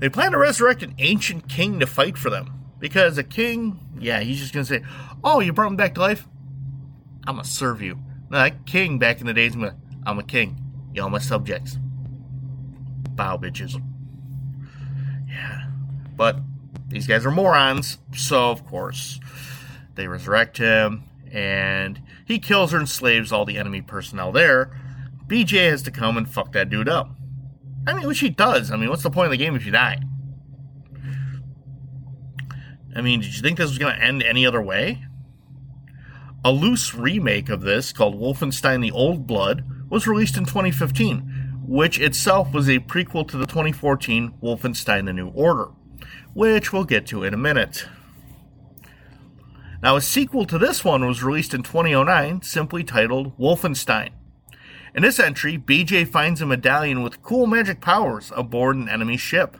They 0.00 0.08
plan 0.08 0.32
to 0.32 0.38
resurrect 0.38 0.82
an 0.82 0.96
ancient 0.98 1.48
king 1.48 1.78
to 1.78 1.86
fight 1.86 2.18
for 2.18 2.30
them. 2.30 2.52
Because 2.80 3.16
a 3.16 3.22
king, 3.22 3.78
yeah, 4.00 4.18
he's 4.18 4.40
just 4.40 4.52
going 4.52 4.66
to 4.66 4.74
say, 4.74 4.82
Oh, 5.22 5.38
you 5.38 5.52
brought 5.52 5.70
him 5.70 5.76
back 5.76 5.94
to 5.94 6.00
life? 6.00 6.26
I'm 7.28 7.36
going 7.36 7.44
to 7.44 7.48
serve 7.50 7.80
you. 7.80 8.00
No, 8.28 8.38
that 8.38 8.66
king 8.66 8.98
back 8.98 9.20
in 9.20 9.28
the 9.28 9.32
days, 9.32 9.54
I'm 10.04 10.18
a 10.18 10.24
king. 10.24 10.60
Y'all 10.92 11.08
my 11.08 11.20
subjects. 11.20 11.78
Bow, 13.10 13.36
bitches. 13.36 13.80
Yeah. 15.28 15.68
But 16.16 16.40
these 16.88 17.06
guys 17.06 17.24
are 17.24 17.30
morons, 17.30 17.98
so 18.16 18.50
of 18.50 18.66
course 18.66 19.20
they 19.94 20.08
resurrect 20.08 20.58
him 20.58 21.04
and 21.32 22.00
he 22.26 22.38
kills 22.38 22.74
or 22.74 22.80
enslaves 22.80 23.32
all 23.32 23.44
the 23.44 23.56
enemy 23.56 23.80
personnel 23.80 24.30
there. 24.30 24.78
BJ 25.26 25.70
has 25.70 25.82
to 25.82 25.90
come 25.90 26.16
and 26.16 26.28
fuck 26.28 26.52
that 26.52 26.68
dude 26.68 26.88
up. 26.88 27.10
I 27.86 27.94
mean, 27.94 28.06
which 28.06 28.20
he 28.20 28.28
does. 28.28 28.70
I 28.70 28.76
mean, 28.76 28.90
what's 28.90 29.02
the 29.02 29.10
point 29.10 29.26
of 29.26 29.30
the 29.32 29.38
game 29.38 29.56
if 29.56 29.64
you 29.64 29.72
die? 29.72 30.00
I 32.94 33.00
mean, 33.00 33.20
did 33.20 33.34
you 33.34 33.40
think 33.40 33.56
this 33.56 33.70
was 33.70 33.78
going 33.78 33.96
to 33.96 34.02
end 34.02 34.22
any 34.22 34.46
other 34.46 34.60
way? 34.60 35.04
A 36.44 36.52
loose 36.52 36.94
remake 36.94 37.48
of 37.48 37.62
this 37.62 37.92
called 37.92 38.20
Wolfenstein 38.20 38.82
the 38.82 38.90
Old 38.90 39.26
Blood 39.26 39.64
was 39.88 40.06
released 40.06 40.36
in 40.36 40.44
2015, 40.44 41.62
which 41.66 41.98
itself 41.98 42.52
was 42.52 42.68
a 42.68 42.80
prequel 42.80 43.26
to 43.28 43.38
the 43.38 43.46
2014 43.46 44.34
Wolfenstein 44.42 45.06
the 45.06 45.12
New 45.12 45.28
Order, 45.28 45.68
which 46.34 46.72
we'll 46.72 46.84
get 46.84 47.06
to 47.06 47.24
in 47.24 47.32
a 47.32 47.38
minute. 47.38 47.86
Now, 49.82 49.96
a 49.96 50.00
sequel 50.00 50.46
to 50.46 50.58
this 50.58 50.84
one 50.84 51.04
was 51.06 51.24
released 51.24 51.54
in 51.54 51.64
2009, 51.64 52.42
simply 52.42 52.84
titled 52.84 53.36
Wolfenstein. 53.36 54.10
In 54.94 55.02
this 55.02 55.18
entry, 55.18 55.58
BJ 55.58 56.06
finds 56.06 56.40
a 56.40 56.46
medallion 56.46 57.02
with 57.02 57.22
cool 57.24 57.48
magic 57.48 57.80
powers 57.80 58.30
aboard 58.36 58.76
an 58.76 58.88
enemy 58.88 59.16
ship. 59.16 59.56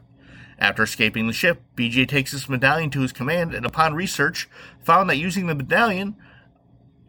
After 0.61 0.85
escaping 0.85 1.26
the 1.26 1.33
ship, 1.33 1.62
BJ 1.75 2.07
takes 2.07 2.31
this 2.31 2.49
medallion 2.49 2.88
to 2.91 3.00
his 3.00 3.12
command 3.12 3.52
and, 3.52 3.67
upon 3.67 3.95
research, 3.95 4.49
found 4.85 5.11
that 5.11 5.17
using 5.17 5.49
the 5.49 5.57
medallion 5.57 6.14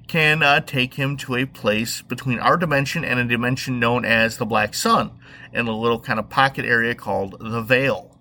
can 0.07 0.41
uh, 0.41 0.61
take 0.61 0.95
him 0.95 1.15
to 1.17 1.35
a 1.35 1.45
place 1.45 2.01
between 2.01 2.39
our 2.39 2.57
dimension 2.57 3.05
and 3.05 3.19
a 3.19 3.25
dimension 3.25 3.79
known 3.79 4.05
as 4.05 4.37
the 4.37 4.45
Black 4.45 4.73
Sun, 4.73 5.11
in 5.53 5.67
a 5.67 5.77
little 5.77 5.99
kind 5.99 6.17
of 6.17 6.29
pocket 6.29 6.65
area 6.65 6.95
called 6.95 7.37
the 7.39 7.61
Veil. 7.61 8.17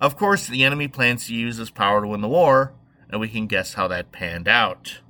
Of 0.00 0.16
course, 0.16 0.48
the 0.48 0.64
enemy 0.64 0.88
plans 0.88 1.26
to 1.26 1.34
use 1.34 1.56
this 1.56 1.70
power 1.70 2.00
to 2.00 2.08
win 2.08 2.20
the 2.20 2.28
war, 2.28 2.74
and 3.12 3.20
we 3.20 3.28
can 3.28 3.46
guess 3.46 3.74
how 3.74 3.86
that 3.88 4.10
panned 4.10 4.48
out. 4.48 5.00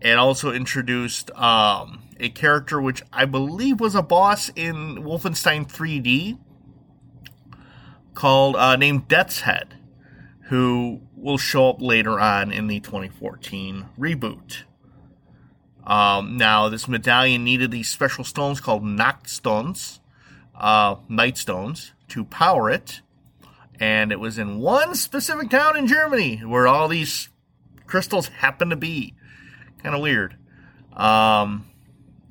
It 0.00 0.18
also 0.18 0.52
introduced 0.52 1.30
um, 1.30 2.02
a 2.20 2.28
character 2.28 2.80
which 2.80 3.02
I 3.10 3.24
believe 3.24 3.80
was 3.80 3.94
a 3.94 4.02
boss 4.02 4.50
in 4.54 4.96
Wolfenstein 4.96 5.66
3D 5.66 6.38
called 8.12 8.54
uh, 8.56 8.76
named 8.76 9.08
Death's 9.08 9.40
Head, 9.40 9.78
who 10.48 11.00
will 11.16 11.38
show 11.38 11.70
up 11.70 11.80
later 11.80 12.20
on 12.20 12.52
in 12.52 12.66
the 12.66 12.80
2014 12.80 13.86
reboot. 13.98 14.64
Um, 15.86 16.36
now, 16.36 16.68
this 16.68 16.86
medallion 16.86 17.44
needed 17.44 17.70
these 17.70 17.88
special 17.88 18.24
stones 18.24 18.60
called 18.60 18.84
Nachtstones, 18.84 20.00
uh, 20.54 20.96
Night 21.08 21.38
Stones, 21.38 21.92
to 22.08 22.24
power 22.24 22.70
it 22.70 23.00
and 23.84 24.10
it 24.10 24.18
was 24.18 24.38
in 24.38 24.60
one 24.60 24.94
specific 24.94 25.50
town 25.50 25.76
in 25.76 25.86
Germany 25.86 26.38
where 26.38 26.66
all 26.66 26.88
these 26.88 27.28
crystals 27.86 28.28
happen 28.28 28.70
to 28.70 28.76
be. 28.76 29.14
Kind 29.82 29.94
of 29.94 30.00
weird. 30.00 30.38
Um, 30.94 31.66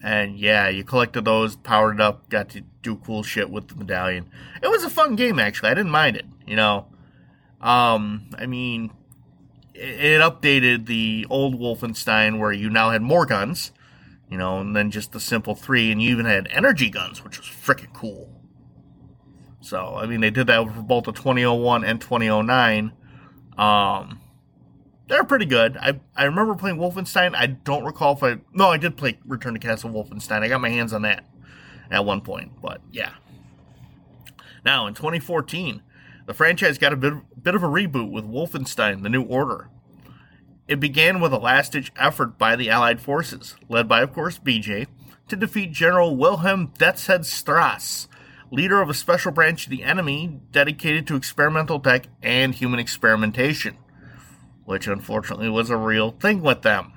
and 0.01 0.36
yeah, 0.39 0.67
you 0.69 0.83
collected 0.83 1.25
those, 1.25 1.55
powered 1.55 2.01
up, 2.01 2.27
got 2.27 2.50
to 2.50 2.62
do 2.81 2.95
cool 2.95 3.22
shit 3.22 3.51
with 3.51 3.67
the 3.67 3.75
medallion. 3.75 4.31
It 4.63 4.67
was 4.67 4.83
a 4.83 4.89
fun 4.89 5.15
game, 5.15 5.38
actually. 5.38 5.69
I 5.69 5.75
didn't 5.75 5.91
mind 5.91 6.15
it. 6.15 6.25
You 6.48 6.55
know, 6.55 6.88
um, 7.62 8.31
I 8.36 8.48
mean, 8.48 8.89
it 9.75 10.22
updated 10.22 10.88
the 10.88 11.27
old 11.29 11.60
Wolfenstein 11.60 12.39
where 12.39 12.51
you 12.51 12.72
now 12.72 12.89
had 12.89 13.03
more 13.03 13.27
guns, 13.27 13.72
you 14.27 14.39
know, 14.39 14.60
and 14.60 14.75
then 14.75 14.89
just 14.89 15.12
the 15.12 15.19
simple 15.19 15.53
three, 15.53 15.91
and 15.91 16.01
you 16.01 16.10
even 16.10 16.25
had 16.25 16.48
energy 16.50 16.89
guns, 16.89 17.24
which 17.24 17.38
was 17.38 17.48
freaking 17.48 17.93
cool. 17.93 18.42
So, 19.63 19.96
I 19.96 20.05
mean, 20.08 20.20
they 20.20 20.29
did 20.29 20.48
that 20.48 20.65
for 20.67 20.82
both 20.82 21.05
the 21.05 21.13
2001 21.13 21.86
and 21.86 22.01
2009. 22.01 22.91
Um, 23.58 24.20
they're 25.08 25.24
pretty 25.24 25.46
good. 25.46 25.77
I, 25.77 26.00
I 26.15 26.25
remember 26.25 26.55
playing 26.55 26.77
Wolfenstein. 26.77 27.34
I 27.34 27.48
don't 27.48 27.86
recall 27.86 28.13
if 28.13 28.24
I. 28.24 28.39
No, 28.53 28.70
I 28.70 28.77
did 28.77 28.98
play 28.98 29.17
Return 29.25 29.53
to 29.53 29.60
Castle 29.60 29.89
Wolfenstein. 29.89 30.41
I 30.41 30.50
got 30.50 30.60
my 30.60 30.70
hands 30.70 30.91
on 30.91 31.03
that 31.03 31.25
at 31.89 32.03
one 32.03 32.20
point. 32.20 32.62
But 32.62 32.82
yeah. 32.91 33.12
Now, 34.65 34.86
in 34.86 34.93
2014, 34.96 35.82
the 36.25 36.34
franchise 36.34 36.77
got 36.77 36.91
a 36.91 36.98
bit, 36.98 37.13
bit 37.41 37.55
of 37.55 37.63
a 37.63 37.67
reboot 37.67 38.12
with 38.12 38.25
Wolfenstein 38.25 39.03
The 39.03 39.10
New 39.10 39.24
Order. 39.24 39.70
It 40.67 40.79
began 40.79 41.20
with 41.22 41.34
a 41.34 41.38
last 41.38 41.74
ditch 41.74 41.91
effort 41.98 42.38
by 42.38 42.55
the 42.55 42.70
Allied 42.70 43.01
forces, 43.01 43.55
led 43.70 43.88
by, 43.88 44.01
of 44.01 44.13
course, 44.13 44.39
BJ, 44.39 44.88
to 45.27 45.36
defeat 45.36 45.72
General 45.72 46.15
Wilhelm 46.15 46.72
Deathshead 46.77 47.25
Strauss 47.25 48.08
leader 48.53 48.81
of 48.81 48.89
a 48.89 48.93
special 48.93 49.31
branch 49.31 49.65
of 49.65 49.72
the 49.72 49.83
enemy 49.83 50.39
dedicated 50.51 51.07
to 51.07 51.15
experimental 51.15 51.79
tech 51.79 52.05
and 52.22 52.53
human 52.53 52.79
experimentation, 52.79 53.75
which 54.63 54.86
unfortunately 54.86 55.50
was 55.50 55.72
a 55.72 55.75
real 55.75 56.12
thing 56.12 56.39
with 56.39 56.62
them. 56.62 56.93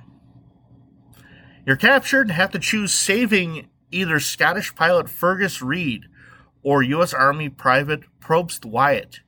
You're 1.65 1.77
captured 1.77 2.29
and 2.29 2.33
have 2.33 2.51
to 2.51 2.59
choose 2.59 2.93
saving 2.93 3.71
either 3.91 4.21
Scottish 4.21 4.75
pilot 4.75 5.09
Fergus 5.09 5.63
Reid 5.63 6.05
or 6.63 6.83
U.S. 6.83 7.15
Army 7.15 7.49
Private 7.49 8.03
Probst 8.21 8.67
Wyatt. 8.67 9.21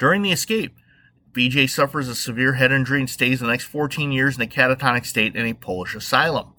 During 0.00 0.22
the 0.22 0.32
escape, 0.32 0.74
BJ 1.30 1.70
suffers 1.70 2.08
a 2.08 2.14
severe 2.16 2.54
head 2.54 2.72
injury 2.72 2.98
and 2.98 3.08
stays 3.08 3.38
the 3.38 3.46
next 3.46 3.66
14 3.66 4.10
years 4.10 4.34
in 4.34 4.42
a 4.42 4.46
catatonic 4.46 5.06
state 5.06 5.36
in 5.36 5.46
a 5.46 5.54
Polish 5.54 5.94
asylum 5.94 6.51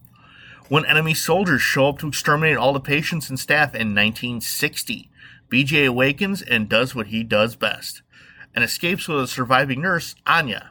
when 0.69 0.85
enemy 0.85 1.13
soldiers 1.13 1.61
show 1.61 1.89
up 1.89 1.99
to 1.99 2.07
exterminate 2.07 2.57
all 2.57 2.73
the 2.73 2.79
patients 2.79 3.29
and 3.29 3.39
staff 3.39 3.75
in 3.75 3.93
1960. 3.93 5.09
BJ 5.51 5.87
awakens 5.87 6.41
and 6.41 6.67
does 6.67 6.95
what 6.95 7.07
he 7.07 7.23
does 7.23 7.55
best 7.55 8.01
and 8.55 8.63
escapes 8.63 9.07
with 9.07 9.19
a 9.19 9.27
surviving 9.27 9.81
nurse, 9.81 10.15
Anya. 10.25 10.69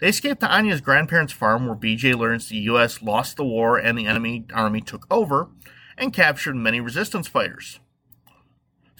They 0.00 0.08
escape 0.08 0.40
to 0.40 0.50
Anya's 0.50 0.80
grandparents' 0.80 1.32
farm 1.32 1.66
where 1.66 1.76
BJ 1.76 2.14
learns 2.14 2.48
the 2.48 2.56
U.S. 2.56 3.02
lost 3.02 3.36
the 3.36 3.44
war 3.44 3.78
and 3.78 3.96
the 3.96 4.06
enemy 4.06 4.44
army 4.52 4.80
took 4.80 5.06
over 5.10 5.48
and 5.96 6.12
captured 6.12 6.56
many 6.56 6.80
resistance 6.80 7.28
fighters. 7.28 7.80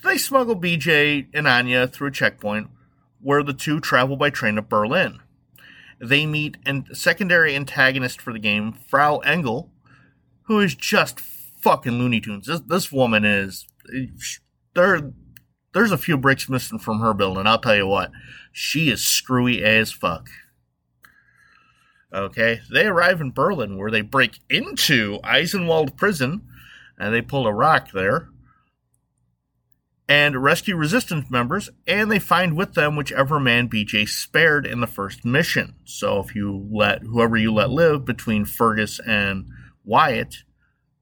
So 0.01 0.09
they 0.09 0.19
smuggle 0.19 0.57
BJ 0.57 1.27
and 1.35 1.49
Anya 1.49 1.87
through 1.87 2.09
a 2.09 2.13
checkpoint 2.13 2.69
where 3.21 3.43
the 3.43 3.53
two 3.53 3.81
travel 3.81 4.17
by 4.17 4.31
train 4.31 4.55
to 4.55 4.63
Berlin. 4.63 5.21
They 5.99 6.27
meet 6.27 6.57
a 6.67 6.85
secondary 6.95 7.55
antagonist 7.55 8.21
for 8.21 8.33
the 8.33 8.39
game, 8.39 8.73
Frau 8.73 9.19
Engel, 9.19 9.71
who 10.45 10.61
is 10.61 10.75
just 10.75 11.21
fucking 11.21 11.93
Looney 11.93 12.21
Tunes. 12.21 12.47
This 12.47 12.61
this 12.61 12.93
woman 12.93 13.25
is 13.25 13.67
there. 14.75 15.13
There's 15.73 15.93
a 15.93 15.99
few 15.99 16.17
bricks 16.17 16.49
missing 16.49 16.79
from 16.79 17.01
her 17.01 17.13
building. 17.13 17.47
I'll 17.47 17.59
tell 17.59 17.75
you 17.75 17.87
what, 17.87 18.13
she 18.53 18.91
is 18.91 19.05
screwy 19.05 19.65
as 19.65 19.91
fuck. 19.91 20.29
Okay, 22.13 22.61
they 22.71 22.87
arrive 22.87 23.21
in 23.21 23.33
Berlin 23.33 23.77
where 23.77 23.91
they 23.91 24.03
break 24.03 24.39
into 24.49 25.19
Eisenwald 25.25 25.97
prison, 25.97 26.43
and 26.97 27.13
they 27.13 27.23
pull 27.23 27.47
a 27.47 27.53
rock 27.53 27.91
there, 27.91 28.29
and 30.09 30.41
rescue 30.43 30.77
resistance 30.77 31.29
members, 31.29 31.71
and 31.89 32.13
they 32.13 32.21
find 32.21 32.57
with 32.57 32.75
them 32.75 32.95
whichever 32.95 33.41
man 33.41 33.69
BJ 33.69 34.09
spared 34.09 34.65
in 34.65 34.81
the 34.81 34.87
first 34.87 35.25
mission. 35.25 35.75
So 35.85 36.21
if 36.21 36.37
you 36.37 36.69
let 36.71 37.03
whoever 37.03 37.37
you 37.37 37.53
let 37.53 37.71
live 37.71 38.05
between 38.05 38.45
Fergus 38.45 39.01
and 39.01 39.47
Wyatt 39.85 40.45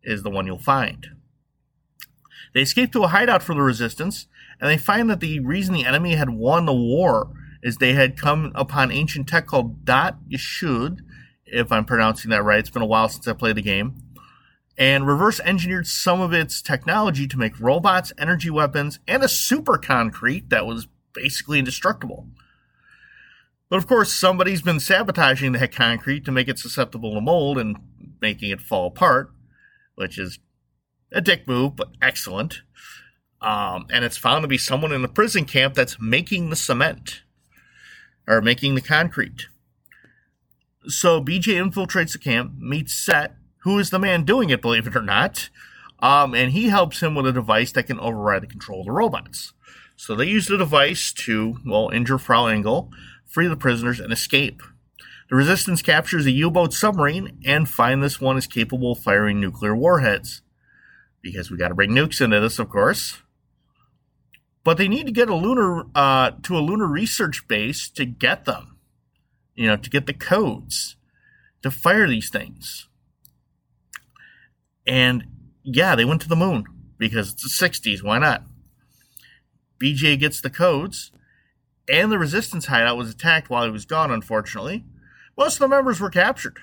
is 0.03 0.23
the 0.23 0.31
one 0.31 0.47
you'll 0.47 0.59
find. 0.59 1.09
They 2.55 2.62
escape 2.62 2.93
to 2.93 3.05
a 3.05 3.09
hideout 3.09 3.43
for 3.43 3.55
the 3.55 3.62
resistance, 3.62 4.27
and 4.61 4.69
they 4.69 4.77
find 4.77 5.09
that 5.11 5.21
the 5.21 5.41
reason 5.41 5.75
the 5.75 5.87
enemy 5.87 6.15
had 6.15 6.31
won 6.31 6.67
the 6.67 6.73
war 6.73 7.31
is 7.62 7.77
they 7.77 7.95
had 7.95 8.21
come 8.21 8.53
upon 8.55 8.91
ancient 8.91 9.29
tech 9.29 9.47
called 9.47 9.85
Da'at 9.85 10.17
Yichud, 10.29 10.99
if 11.47 11.71
I'm 11.71 11.85
pronouncing 11.85 12.31
that 12.31 12.43
right. 12.43 12.59
It's 12.59 12.71
been 12.71 12.83
a 12.83 12.87
while 12.87 13.09
since 13.09 13.29
I 13.29 13.33
played 13.33 13.57
the 13.57 13.62
game. 13.62 13.95
And 14.77 15.07
reverse 15.07 15.39
engineered 15.41 15.87
some 15.87 16.21
of 16.21 16.33
its 16.33 16.62
technology 16.62 17.29
to 17.29 17.39
make 17.39 17.61
robots, 17.61 18.12
energy 18.19 18.51
weapons, 18.51 18.99
and 19.07 19.23
a 19.23 19.29
super 19.29 19.79
concrete 19.79 20.51
that 20.51 20.67
was 20.67 20.89
basically 21.15 21.59
indestructible. 21.59 22.27
But 23.73 23.79
of 23.79 23.87
course, 23.87 24.12
somebody's 24.12 24.61
been 24.61 24.81
sabotaging 24.81 25.52
that 25.52 25.75
concrete 25.75 26.26
to 26.26 26.31
make 26.31 26.47
it 26.47 26.59
susceptible 26.59 27.14
to 27.14 27.23
mold 27.23 27.57
and 27.57 27.79
making 28.21 28.50
it 28.50 28.61
fall 28.61 28.88
apart, 28.88 29.31
which 29.95 30.19
is 30.19 30.38
a 31.11 31.23
dick 31.23 31.49
move, 31.49 31.76
but 31.76 31.88
excellent. 32.02 32.61
Um, 33.41 33.87
and 33.91 34.05
it's 34.05 34.19
found 34.19 34.43
to 34.43 34.47
be 34.47 34.59
someone 34.59 34.93
in 34.93 35.00
the 35.00 35.09
prison 35.09 35.47
camp 35.47 35.73
that's 35.73 35.99
making 35.99 36.50
the 36.50 36.57
cement 36.57 37.23
or 38.29 38.43
making 38.43 38.75
the 38.75 38.83
concrete. 38.83 39.47
So 40.88 41.23
BJ 41.23 41.55
infiltrates 41.55 42.12
the 42.12 42.19
camp, 42.19 42.52
meets 42.59 42.93
Set, 42.93 43.37
who 43.62 43.79
is 43.79 43.88
the 43.88 43.99
man 43.99 44.25
doing 44.25 44.50
it, 44.50 44.61
believe 44.61 44.87
it 44.87 44.97
or 44.97 45.00
not, 45.00 45.49
um, 46.00 46.35
and 46.35 46.52
he 46.52 46.69
helps 46.69 47.02
him 47.02 47.14
with 47.14 47.26
a 47.26 47.33
device 47.33 47.73
that 47.73 47.87
can 47.87 48.00
override 48.00 48.43
the 48.43 48.49
control 48.49 48.81
of 48.81 48.87
the 48.87 48.93
robots. 48.93 49.55
So 49.97 50.14
they 50.14 50.26
use 50.26 50.47
the 50.47 50.59
device 50.59 51.11
to, 51.25 51.57
well, 51.64 51.88
injure 51.88 52.19
Frau 52.19 52.49
Engel, 52.49 52.91
free 53.33 53.49
the 53.49 53.57
prisoners, 53.57 53.99
and 53.99 54.12
escape. 54.12 54.62
The 55.31 55.37
Resistance 55.37 55.81
captures 55.81 56.27
a 56.27 56.31
U 56.31 56.51
boat 56.51 56.75
submarine 56.75 57.39
and 57.47 57.69
find 57.69 58.03
this 58.03 58.21
one 58.21 58.37
is 58.37 58.47
capable 58.47 58.93
of 58.93 58.99
firing 58.99 59.41
nuclear 59.41 59.75
warheads. 59.75 60.43
Because 61.23 61.51
we 61.51 61.57
got 61.57 61.69
to 61.69 61.75
bring 61.75 61.93
nukes 61.93 62.21
into 62.21 62.39
this, 62.41 62.59
of 62.59 62.69
course. 62.69 63.23
But 64.65 64.77
they 64.77 64.89
need 64.89 65.07
to 65.07 65.12
get 65.12 65.31
a 65.31 65.35
lunar 65.35 65.85
uh, 65.95 66.33
to 66.43 66.57
a 66.57 66.61
lunar 66.61 66.87
research 66.87 67.49
base 67.49 67.89
to 67.91 68.05
get 68.05 68.45
them. 68.45 68.77
You 69.55 69.69
know, 69.69 69.77
to 69.77 69.91
get 69.91 70.07
the 70.07 70.12
codes 70.12 70.97
to 71.62 71.71
fire 71.71 72.07
these 72.07 72.29
things. 72.29 72.89
And 74.87 75.25
yeah, 75.62 75.95
they 75.95 76.05
went 76.05 76.21
to 76.23 76.29
the 76.29 76.37
moon 76.37 76.65
because 76.99 77.33
it's 77.33 77.43
the 77.43 77.69
60s. 77.69 78.03
Why 78.03 78.19
not? 78.19 78.45
BJ 79.81 80.19
gets 80.19 80.41
the 80.41 80.51
codes, 80.51 81.11
and 81.89 82.11
the 82.11 82.19
resistance 82.19 82.67
hideout 82.67 82.97
was 82.97 83.11
attacked 83.11 83.51
while 83.51 83.65
he 83.65 83.71
was 83.71 83.85
gone, 83.85 84.11
unfortunately. 84.11 84.85
Most 85.37 85.55
of 85.55 85.61
the 85.61 85.69
members 85.69 86.01
were 86.01 86.11
captured. 86.11 86.59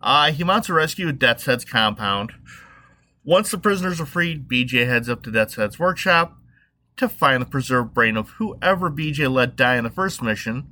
Uh, 0.00 0.32
he 0.32 0.44
mounts 0.44 0.68
a 0.68 0.72
rescue 0.72 1.08
at 1.08 1.18
Death's 1.18 1.46
Head's 1.46 1.64
compound. 1.64 2.32
Once 3.24 3.50
the 3.50 3.58
prisoners 3.58 4.00
are 4.00 4.06
freed, 4.06 4.48
BJ 4.48 4.86
heads 4.86 5.08
up 5.08 5.22
to 5.22 5.30
Death's 5.30 5.54
Head's 5.54 5.78
workshop 5.78 6.36
to 6.96 7.08
find 7.08 7.40
the 7.40 7.46
preserved 7.46 7.94
brain 7.94 8.16
of 8.16 8.30
whoever 8.30 8.90
BJ 8.90 9.32
let 9.32 9.56
die 9.56 9.76
in 9.76 9.84
the 9.84 9.90
first 9.90 10.22
mission 10.22 10.68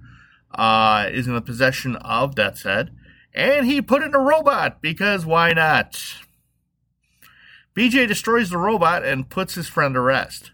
uh, 0.53 1.09
is 1.11 1.27
in 1.29 1.35
the 1.35 1.41
possession 1.41 1.97
of 1.97 2.35
Death's 2.35 2.65
Head, 2.65 2.91
and 3.33 3.67
he 3.67 3.81
put 3.81 4.03
it 4.03 4.07
in 4.07 4.15
a 4.15 4.19
robot 4.19 4.83
because 4.83 5.25
why 5.25 5.53
not? 5.53 6.17
BJ 7.77 8.09
destroys 8.09 8.51
the 8.51 8.59
robot 8.59 9.05
and 9.05 9.29
puts 9.29 9.55
his 9.55 9.69
friend 9.69 9.95
to 9.95 10.01
rest. 10.01 10.51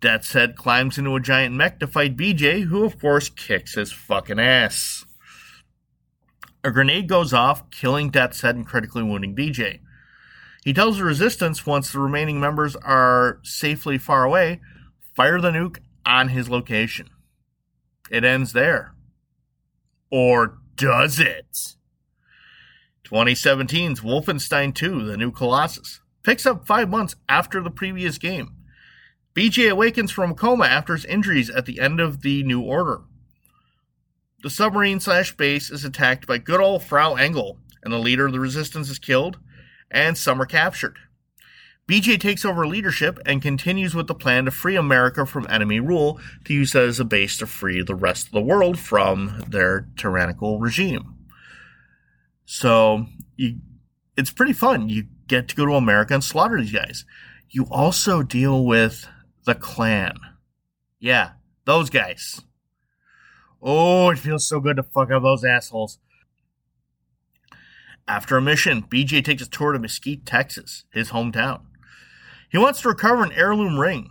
Death's 0.00 0.32
Head 0.32 0.56
climbs 0.56 0.98
into 0.98 1.14
a 1.14 1.20
giant 1.20 1.54
mech 1.54 1.78
to 1.80 1.86
fight 1.86 2.16
BJ, 2.16 2.64
who 2.64 2.84
of 2.84 2.98
course 2.98 3.28
kicks 3.28 3.74
his 3.74 3.92
fucking 3.92 4.40
ass. 4.40 5.04
A 6.64 6.70
grenade 6.70 7.08
goes 7.08 7.32
off, 7.32 7.70
killing 7.70 8.10
Death 8.10 8.40
Head 8.40 8.56
and 8.56 8.66
critically 8.66 9.02
wounding 9.02 9.34
BJ. 9.34 9.80
He 10.64 10.74
tells 10.74 10.98
the 10.98 11.04
resistance 11.04 11.66
once 11.66 11.90
the 11.90 12.00
remaining 12.00 12.38
members 12.38 12.76
are 12.76 13.40
safely 13.42 13.96
far 13.96 14.24
away, 14.24 14.60
fire 15.14 15.40
the 15.40 15.50
nuke 15.50 15.78
on 16.04 16.28
his 16.28 16.50
location. 16.50 17.08
It 18.10 18.24
ends 18.24 18.52
there. 18.52 18.94
Or 20.10 20.58
does 20.76 21.18
it? 21.18 21.76
2017's 23.04 24.00
Wolfenstein 24.00 24.74
2, 24.74 25.04
The 25.04 25.16
New 25.16 25.30
Colossus, 25.30 26.00
picks 26.22 26.44
up 26.46 26.66
five 26.66 26.88
months 26.88 27.16
after 27.28 27.62
the 27.62 27.70
previous 27.70 28.18
game. 28.18 28.56
BJ 29.34 29.70
awakens 29.70 30.10
from 30.10 30.32
a 30.32 30.34
coma 30.34 30.64
after 30.64 30.94
his 30.94 31.04
injuries 31.04 31.50
at 31.50 31.66
the 31.66 31.80
end 31.80 32.00
of 32.00 32.22
the 32.22 32.42
New 32.42 32.60
Order. 32.60 33.02
The 34.42 34.50
submarine 34.50 35.00
slash 35.00 35.36
base 35.36 35.70
is 35.70 35.84
attacked 35.84 36.26
by 36.26 36.38
good 36.38 36.60
old 36.60 36.82
Frau 36.82 37.14
Engel, 37.14 37.58
and 37.82 37.92
the 37.92 37.98
leader 37.98 38.26
of 38.26 38.32
the 38.32 38.40
resistance 38.40 38.90
is 38.90 38.98
killed, 38.98 39.38
and 39.90 40.16
some 40.16 40.40
are 40.40 40.46
captured. 40.46 40.98
BJ 41.90 42.20
takes 42.20 42.44
over 42.44 42.66
leadership 42.66 43.18
and 43.26 43.42
continues 43.42 43.94
with 43.94 44.06
the 44.06 44.14
plan 44.14 44.44
to 44.44 44.50
free 44.50 44.76
America 44.76 45.26
from 45.26 45.46
enemy 45.50 45.80
rule 45.80 46.20
to 46.44 46.54
use 46.54 46.72
that 46.72 46.84
as 46.84 47.00
a 47.00 47.04
base 47.04 47.36
to 47.38 47.46
free 47.46 47.82
the 47.82 47.96
rest 47.96 48.26
of 48.26 48.32
the 48.32 48.40
world 48.40 48.78
from 48.78 49.44
their 49.48 49.88
tyrannical 49.96 50.60
regime. 50.60 51.16
So 52.44 53.06
you, 53.36 53.56
it's 54.16 54.30
pretty 54.30 54.52
fun. 54.52 54.88
You 54.88 55.06
get 55.26 55.48
to 55.48 55.56
go 55.56 55.66
to 55.66 55.74
America 55.74 56.14
and 56.14 56.22
slaughter 56.22 56.60
these 56.60 56.72
guys. 56.72 57.04
You 57.48 57.66
also 57.70 58.22
deal 58.22 58.64
with 58.64 59.08
the 59.50 59.54
Klan. 59.56 60.14
Yeah, 61.00 61.32
those 61.64 61.90
guys. 61.90 62.40
Oh, 63.60 64.10
it 64.10 64.18
feels 64.18 64.46
so 64.46 64.60
good 64.60 64.76
to 64.76 64.84
fuck 64.84 65.10
up 65.10 65.24
those 65.24 65.44
assholes. 65.44 65.98
After 68.06 68.36
a 68.36 68.42
mission, 68.42 68.82
BJ 68.82 69.24
takes 69.24 69.42
a 69.42 69.50
tour 69.50 69.72
to 69.72 69.80
Mesquite, 69.80 70.24
Texas, 70.24 70.84
his 70.92 71.10
hometown. 71.10 71.62
He 72.48 72.58
wants 72.58 72.80
to 72.82 72.88
recover 72.90 73.24
an 73.24 73.32
heirloom 73.32 73.80
ring. 73.80 74.10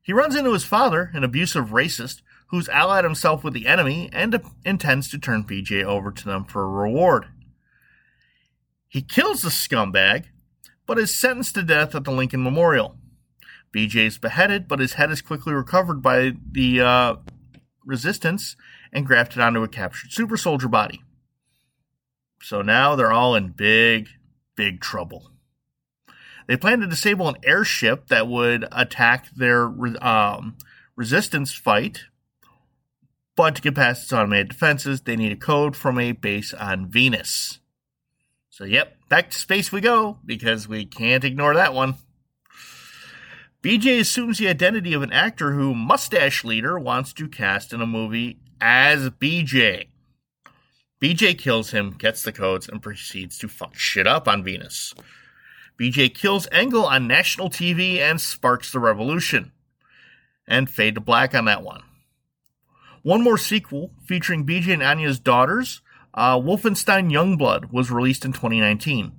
He 0.00 0.12
runs 0.12 0.36
into 0.36 0.52
his 0.52 0.64
father, 0.64 1.10
an 1.12 1.24
abusive 1.24 1.70
racist, 1.70 2.22
who's 2.50 2.68
allied 2.68 3.02
himself 3.02 3.42
with 3.42 3.54
the 3.54 3.66
enemy 3.66 4.08
and 4.12 4.40
intends 4.64 5.08
to 5.08 5.18
turn 5.18 5.42
BJ 5.42 5.82
over 5.82 6.12
to 6.12 6.24
them 6.24 6.44
for 6.44 6.62
a 6.62 6.68
reward. 6.68 7.26
He 8.86 9.02
kills 9.02 9.42
the 9.42 9.50
scumbag, 9.50 10.26
but 10.86 11.00
is 11.00 11.18
sentenced 11.18 11.56
to 11.56 11.64
death 11.64 11.96
at 11.96 12.04
the 12.04 12.12
Lincoln 12.12 12.44
Memorial. 12.44 12.97
BJ 13.72 14.06
is 14.06 14.18
beheaded, 14.18 14.68
but 14.68 14.80
his 14.80 14.94
head 14.94 15.10
is 15.10 15.22
quickly 15.22 15.52
recovered 15.52 16.02
by 16.02 16.32
the 16.50 16.80
uh, 16.80 17.16
resistance 17.84 18.56
and 18.92 19.06
grafted 19.06 19.40
onto 19.40 19.62
a 19.62 19.68
captured 19.68 20.12
super 20.12 20.36
soldier 20.36 20.68
body. 20.68 21.02
So 22.42 22.62
now 22.62 22.94
they're 22.94 23.12
all 23.12 23.34
in 23.34 23.48
big, 23.48 24.08
big 24.56 24.80
trouble. 24.80 25.30
They 26.46 26.56
plan 26.56 26.80
to 26.80 26.86
disable 26.86 27.28
an 27.28 27.36
airship 27.44 28.08
that 28.08 28.26
would 28.26 28.66
attack 28.72 29.30
their 29.36 29.66
um, 30.02 30.56
resistance 30.96 31.52
fight, 31.52 32.04
but 33.36 33.56
to 33.56 33.62
get 33.62 33.74
past 33.74 34.04
its 34.04 34.12
automated 34.12 34.48
defenses, 34.48 35.02
they 35.02 35.14
need 35.14 35.32
a 35.32 35.36
code 35.36 35.76
from 35.76 35.98
a 35.98 36.12
base 36.12 36.54
on 36.54 36.88
Venus. 36.88 37.60
So, 38.48 38.64
yep, 38.64 38.96
back 39.08 39.30
to 39.30 39.38
space 39.38 39.70
we 39.70 39.80
go 39.80 40.18
because 40.24 40.66
we 40.66 40.86
can't 40.86 41.22
ignore 41.22 41.54
that 41.54 41.74
one. 41.74 41.96
BJ 43.62 43.98
assumes 43.98 44.38
the 44.38 44.48
identity 44.48 44.92
of 44.92 45.02
an 45.02 45.12
actor 45.12 45.52
who 45.52 45.74
Mustache 45.74 46.44
Leader 46.44 46.78
wants 46.78 47.12
to 47.14 47.26
cast 47.26 47.72
in 47.72 47.80
a 47.80 47.86
movie 47.86 48.38
as 48.60 49.10
BJ. 49.10 49.88
BJ 51.00 51.36
kills 51.36 51.72
him, 51.72 51.90
gets 51.90 52.22
the 52.22 52.32
codes, 52.32 52.68
and 52.68 52.80
proceeds 52.80 53.36
to 53.38 53.48
fuck 53.48 53.74
shit 53.74 54.06
up 54.06 54.28
on 54.28 54.44
Venus. 54.44 54.94
BJ 55.78 56.12
kills 56.14 56.46
Engel 56.52 56.86
on 56.86 57.08
national 57.08 57.50
TV 57.50 57.98
and 57.98 58.20
sparks 58.20 58.72
the 58.72 58.78
revolution. 58.78 59.52
And 60.46 60.70
fade 60.70 60.94
to 60.94 61.00
black 61.00 61.34
on 61.34 61.44
that 61.46 61.62
one. 61.62 61.82
One 63.02 63.22
more 63.22 63.38
sequel 63.38 63.90
featuring 64.04 64.46
BJ 64.46 64.74
and 64.74 64.82
Anya's 64.82 65.18
daughters, 65.18 65.82
uh, 66.14 66.36
Wolfenstein 66.36 67.10
Youngblood, 67.10 67.72
was 67.72 67.90
released 67.90 68.24
in 68.24 68.32
2019. 68.32 69.12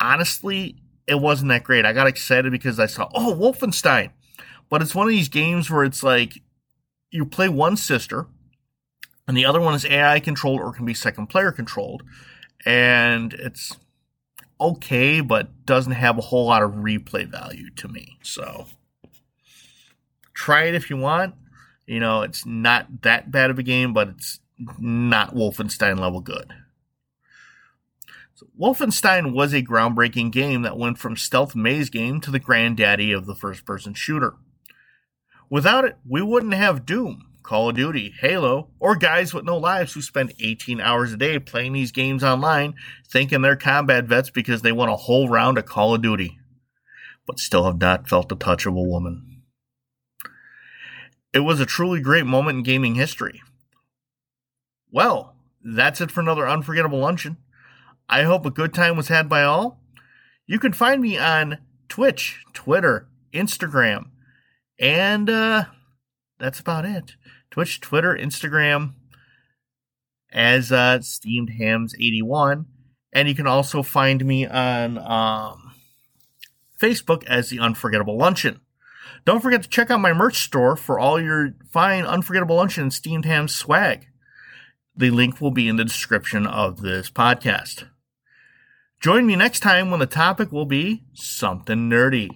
Honestly, 0.00 0.76
it 1.08 1.20
wasn't 1.20 1.48
that 1.48 1.64
great. 1.64 1.86
I 1.86 1.92
got 1.92 2.06
excited 2.06 2.52
because 2.52 2.78
I 2.78 2.86
saw, 2.86 3.08
oh, 3.14 3.34
Wolfenstein. 3.34 4.10
But 4.68 4.82
it's 4.82 4.94
one 4.94 5.06
of 5.06 5.10
these 5.10 5.30
games 5.30 5.70
where 5.70 5.82
it's 5.82 6.02
like 6.02 6.42
you 7.10 7.24
play 7.24 7.48
one 7.48 7.76
sister, 7.76 8.26
and 9.26 9.36
the 9.36 9.46
other 9.46 9.60
one 9.60 9.74
is 9.74 9.86
AI 9.86 10.20
controlled 10.20 10.60
or 10.60 10.72
can 10.72 10.84
be 10.84 10.94
second 10.94 11.28
player 11.28 11.50
controlled. 11.50 12.02
And 12.66 13.32
it's 13.32 13.76
okay, 14.60 15.20
but 15.20 15.64
doesn't 15.64 15.92
have 15.92 16.18
a 16.18 16.22
whole 16.22 16.46
lot 16.46 16.62
of 16.62 16.72
replay 16.72 17.26
value 17.26 17.70
to 17.76 17.88
me. 17.88 18.18
So 18.22 18.66
try 20.34 20.64
it 20.64 20.74
if 20.74 20.90
you 20.90 20.98
want. 20.98 21.34
You 21.86 22.00
know, 22.00 22.20
it's 22.20 22.44
not 22.44 23.02
that 23.02 23.30
bad 23.30 23.50
of 23.50 23.58
a 23.58 23.62
game, 23.62 23.94
but 23.94 24.08
it's 24.08 24.40
not 24.78 25.34
Wolfenstein 25.34 25.98
level 25.98 26.20
good. 26.20 26.52
So 28.38 28.46
Wolfenstein 28.56 29.32
was 29.32 29.52
a 29.52 29.64
groundbreaking 29.64 30.30
game 30.30 30.62
that 30.62 30.78
went 30.78 30.96
from 30.96 31.16
stealth 31.16 31.56
maze 31.56 31.90
game 31.90 32.20
to 32.20 32.30
the 32.30 32.38
granddaddy 32.38 33.10
of 33.10 33.26
the 33.26 33.34
first 33.34 33.64
person 33.64 33.94
shooter. 33.94 34.36
Without 35.50 35.84
it, 35.84 35.96
we 36.08 36.22
wouldn't 36.22 36.54
have 36.54 36.86
Doom, 36.86 37.26
Call 37.42 37.70
of 37.70 37.74
Duty, 37.74 38.14
Halo, 38.20 38.68
or 38.78 38.94
guys 38.94 39.34
with 39.34 39.44
no 39.44 39.56
lives 39.56 39.92
who 39.92 40.02
spend 40.02 40.34
18 40.38 40.80
hours 40.80 41.12
a 41.12 41.16
day 41.16 41.40
playing 41.40 41.72
these 41.72 41.90
games 41.90 42.22
online 42.22 42.74
thinking 43.10 43.42
they're 43.42 43.56
combat 43.56 44.04
vets 44.04 44.30
because 44.30 44.62
they 44.62 44.70
won 44.70 44.88
a 44.88 44.94
whole 44.94 45.28
round 45.28 45.58
of 45.58 45.66
Call 45.66 45.96
of 45.96 46.02
Duty, 46.02 46.38
but 47.26 47.40
still 47.40 47.64
have 47.64 47.80
not 47.80 48.08
felt 48.08 48.28
the 48.28 48.36
touch 48.36 48.66
of 48.66 48.76
a 48.76 48.80
woman. 48.80 49.42
It 51.32 51.40
was 51.40 51.58
a 51.58 51.66
truly 51.66 52.00
great 52.00 52.24
moment 52.24 52.58
in 52.58 52.62
gaming 52.62 52.94
history. 52.94 53.42
Well, 54.92 55.34
that's 55.60 56.00
it 56.00 56.12
for 56.12 56.20
another 56.20 56.48
unforgettable 56.48 57.00
luncheon. 57.00 57.38
I 58.08 58.22
hope 58.22 58.46
a 58.46 58.50
good 58.50 58.72
time 58.72 58.96
was 58.96 59.08
had 59.08 59.28
by 59.28 59.42
all. 59.42 59.80
You 60.46 60.58
can 60.58 60.72
find 60.72 61.02
me 61.02 61.18
on 61.18 61.58
Twitch, 61.88 62.42
Twitter, 62.54 63.08
Instagram, 63.32 64.06
and 64.78 65.28
uh, 65.28 65.64
that's 66.38 66.60
about 66.60 66.84
it. 66.84 67.16
Twitch, 67.50 67.80
Twitter, 67.80 68.16
Instagram 68.18 68.94
as 70.32 70.72
uh, 70.72 71.00
Steamed 71.00 71.50
Hams 71.58 71.94
81. 71.94 72.66
And 73.12 73.28
you 73.28 73.34
can 73.34 73.46
also 73.46 73.82
find 73.82 74.24
me 74.24 74.46
on 74.46 74.98
um, 74.98 75.72
Facebook 76.80 77.24
as 77.24 77.48
The 77.48 77.58
Unforgettable 77.58 78.16
Luncheon. 78.16 78.60
Don't 79.24 79.42
forget 79.42 79.62
to 79.62 79.68
check 79.68 79.90
out 79.90 80.00
my 80.00 80.12
merch 80.12 80.38
store 80.38 80.76
for 80.76 80.98
all 80.98 81.20
your 81.20 81.54
fine 81.70 82.04
Unforgettable 82.04 82.56
Luncheon 82.56 82.84
and 82.84 82.92
Steamed 82.92 83.24
Hams 83.24 83.54
swag. 83.54 84.06
The 84.96 85.10
link 85.10 85.40
will 85.40 85.50
be 85.50 85.68
in 85.68 85.76
the 85.76 85.84
description 85.84 86.46
of 86.46 86.82
this 86.82 87.10
podcast. 87.10 87.88
Join 89.00 89.26
me 89.26 89.36
next 89.36 89.60
time 89.60 89.92
when 89.92 90.00
the 90.00 90.06
topic 90.06 90.50
will 90.50 90.64
be 90.64 91.04
something 91.14 91.88
nerdy. 91.88 92.30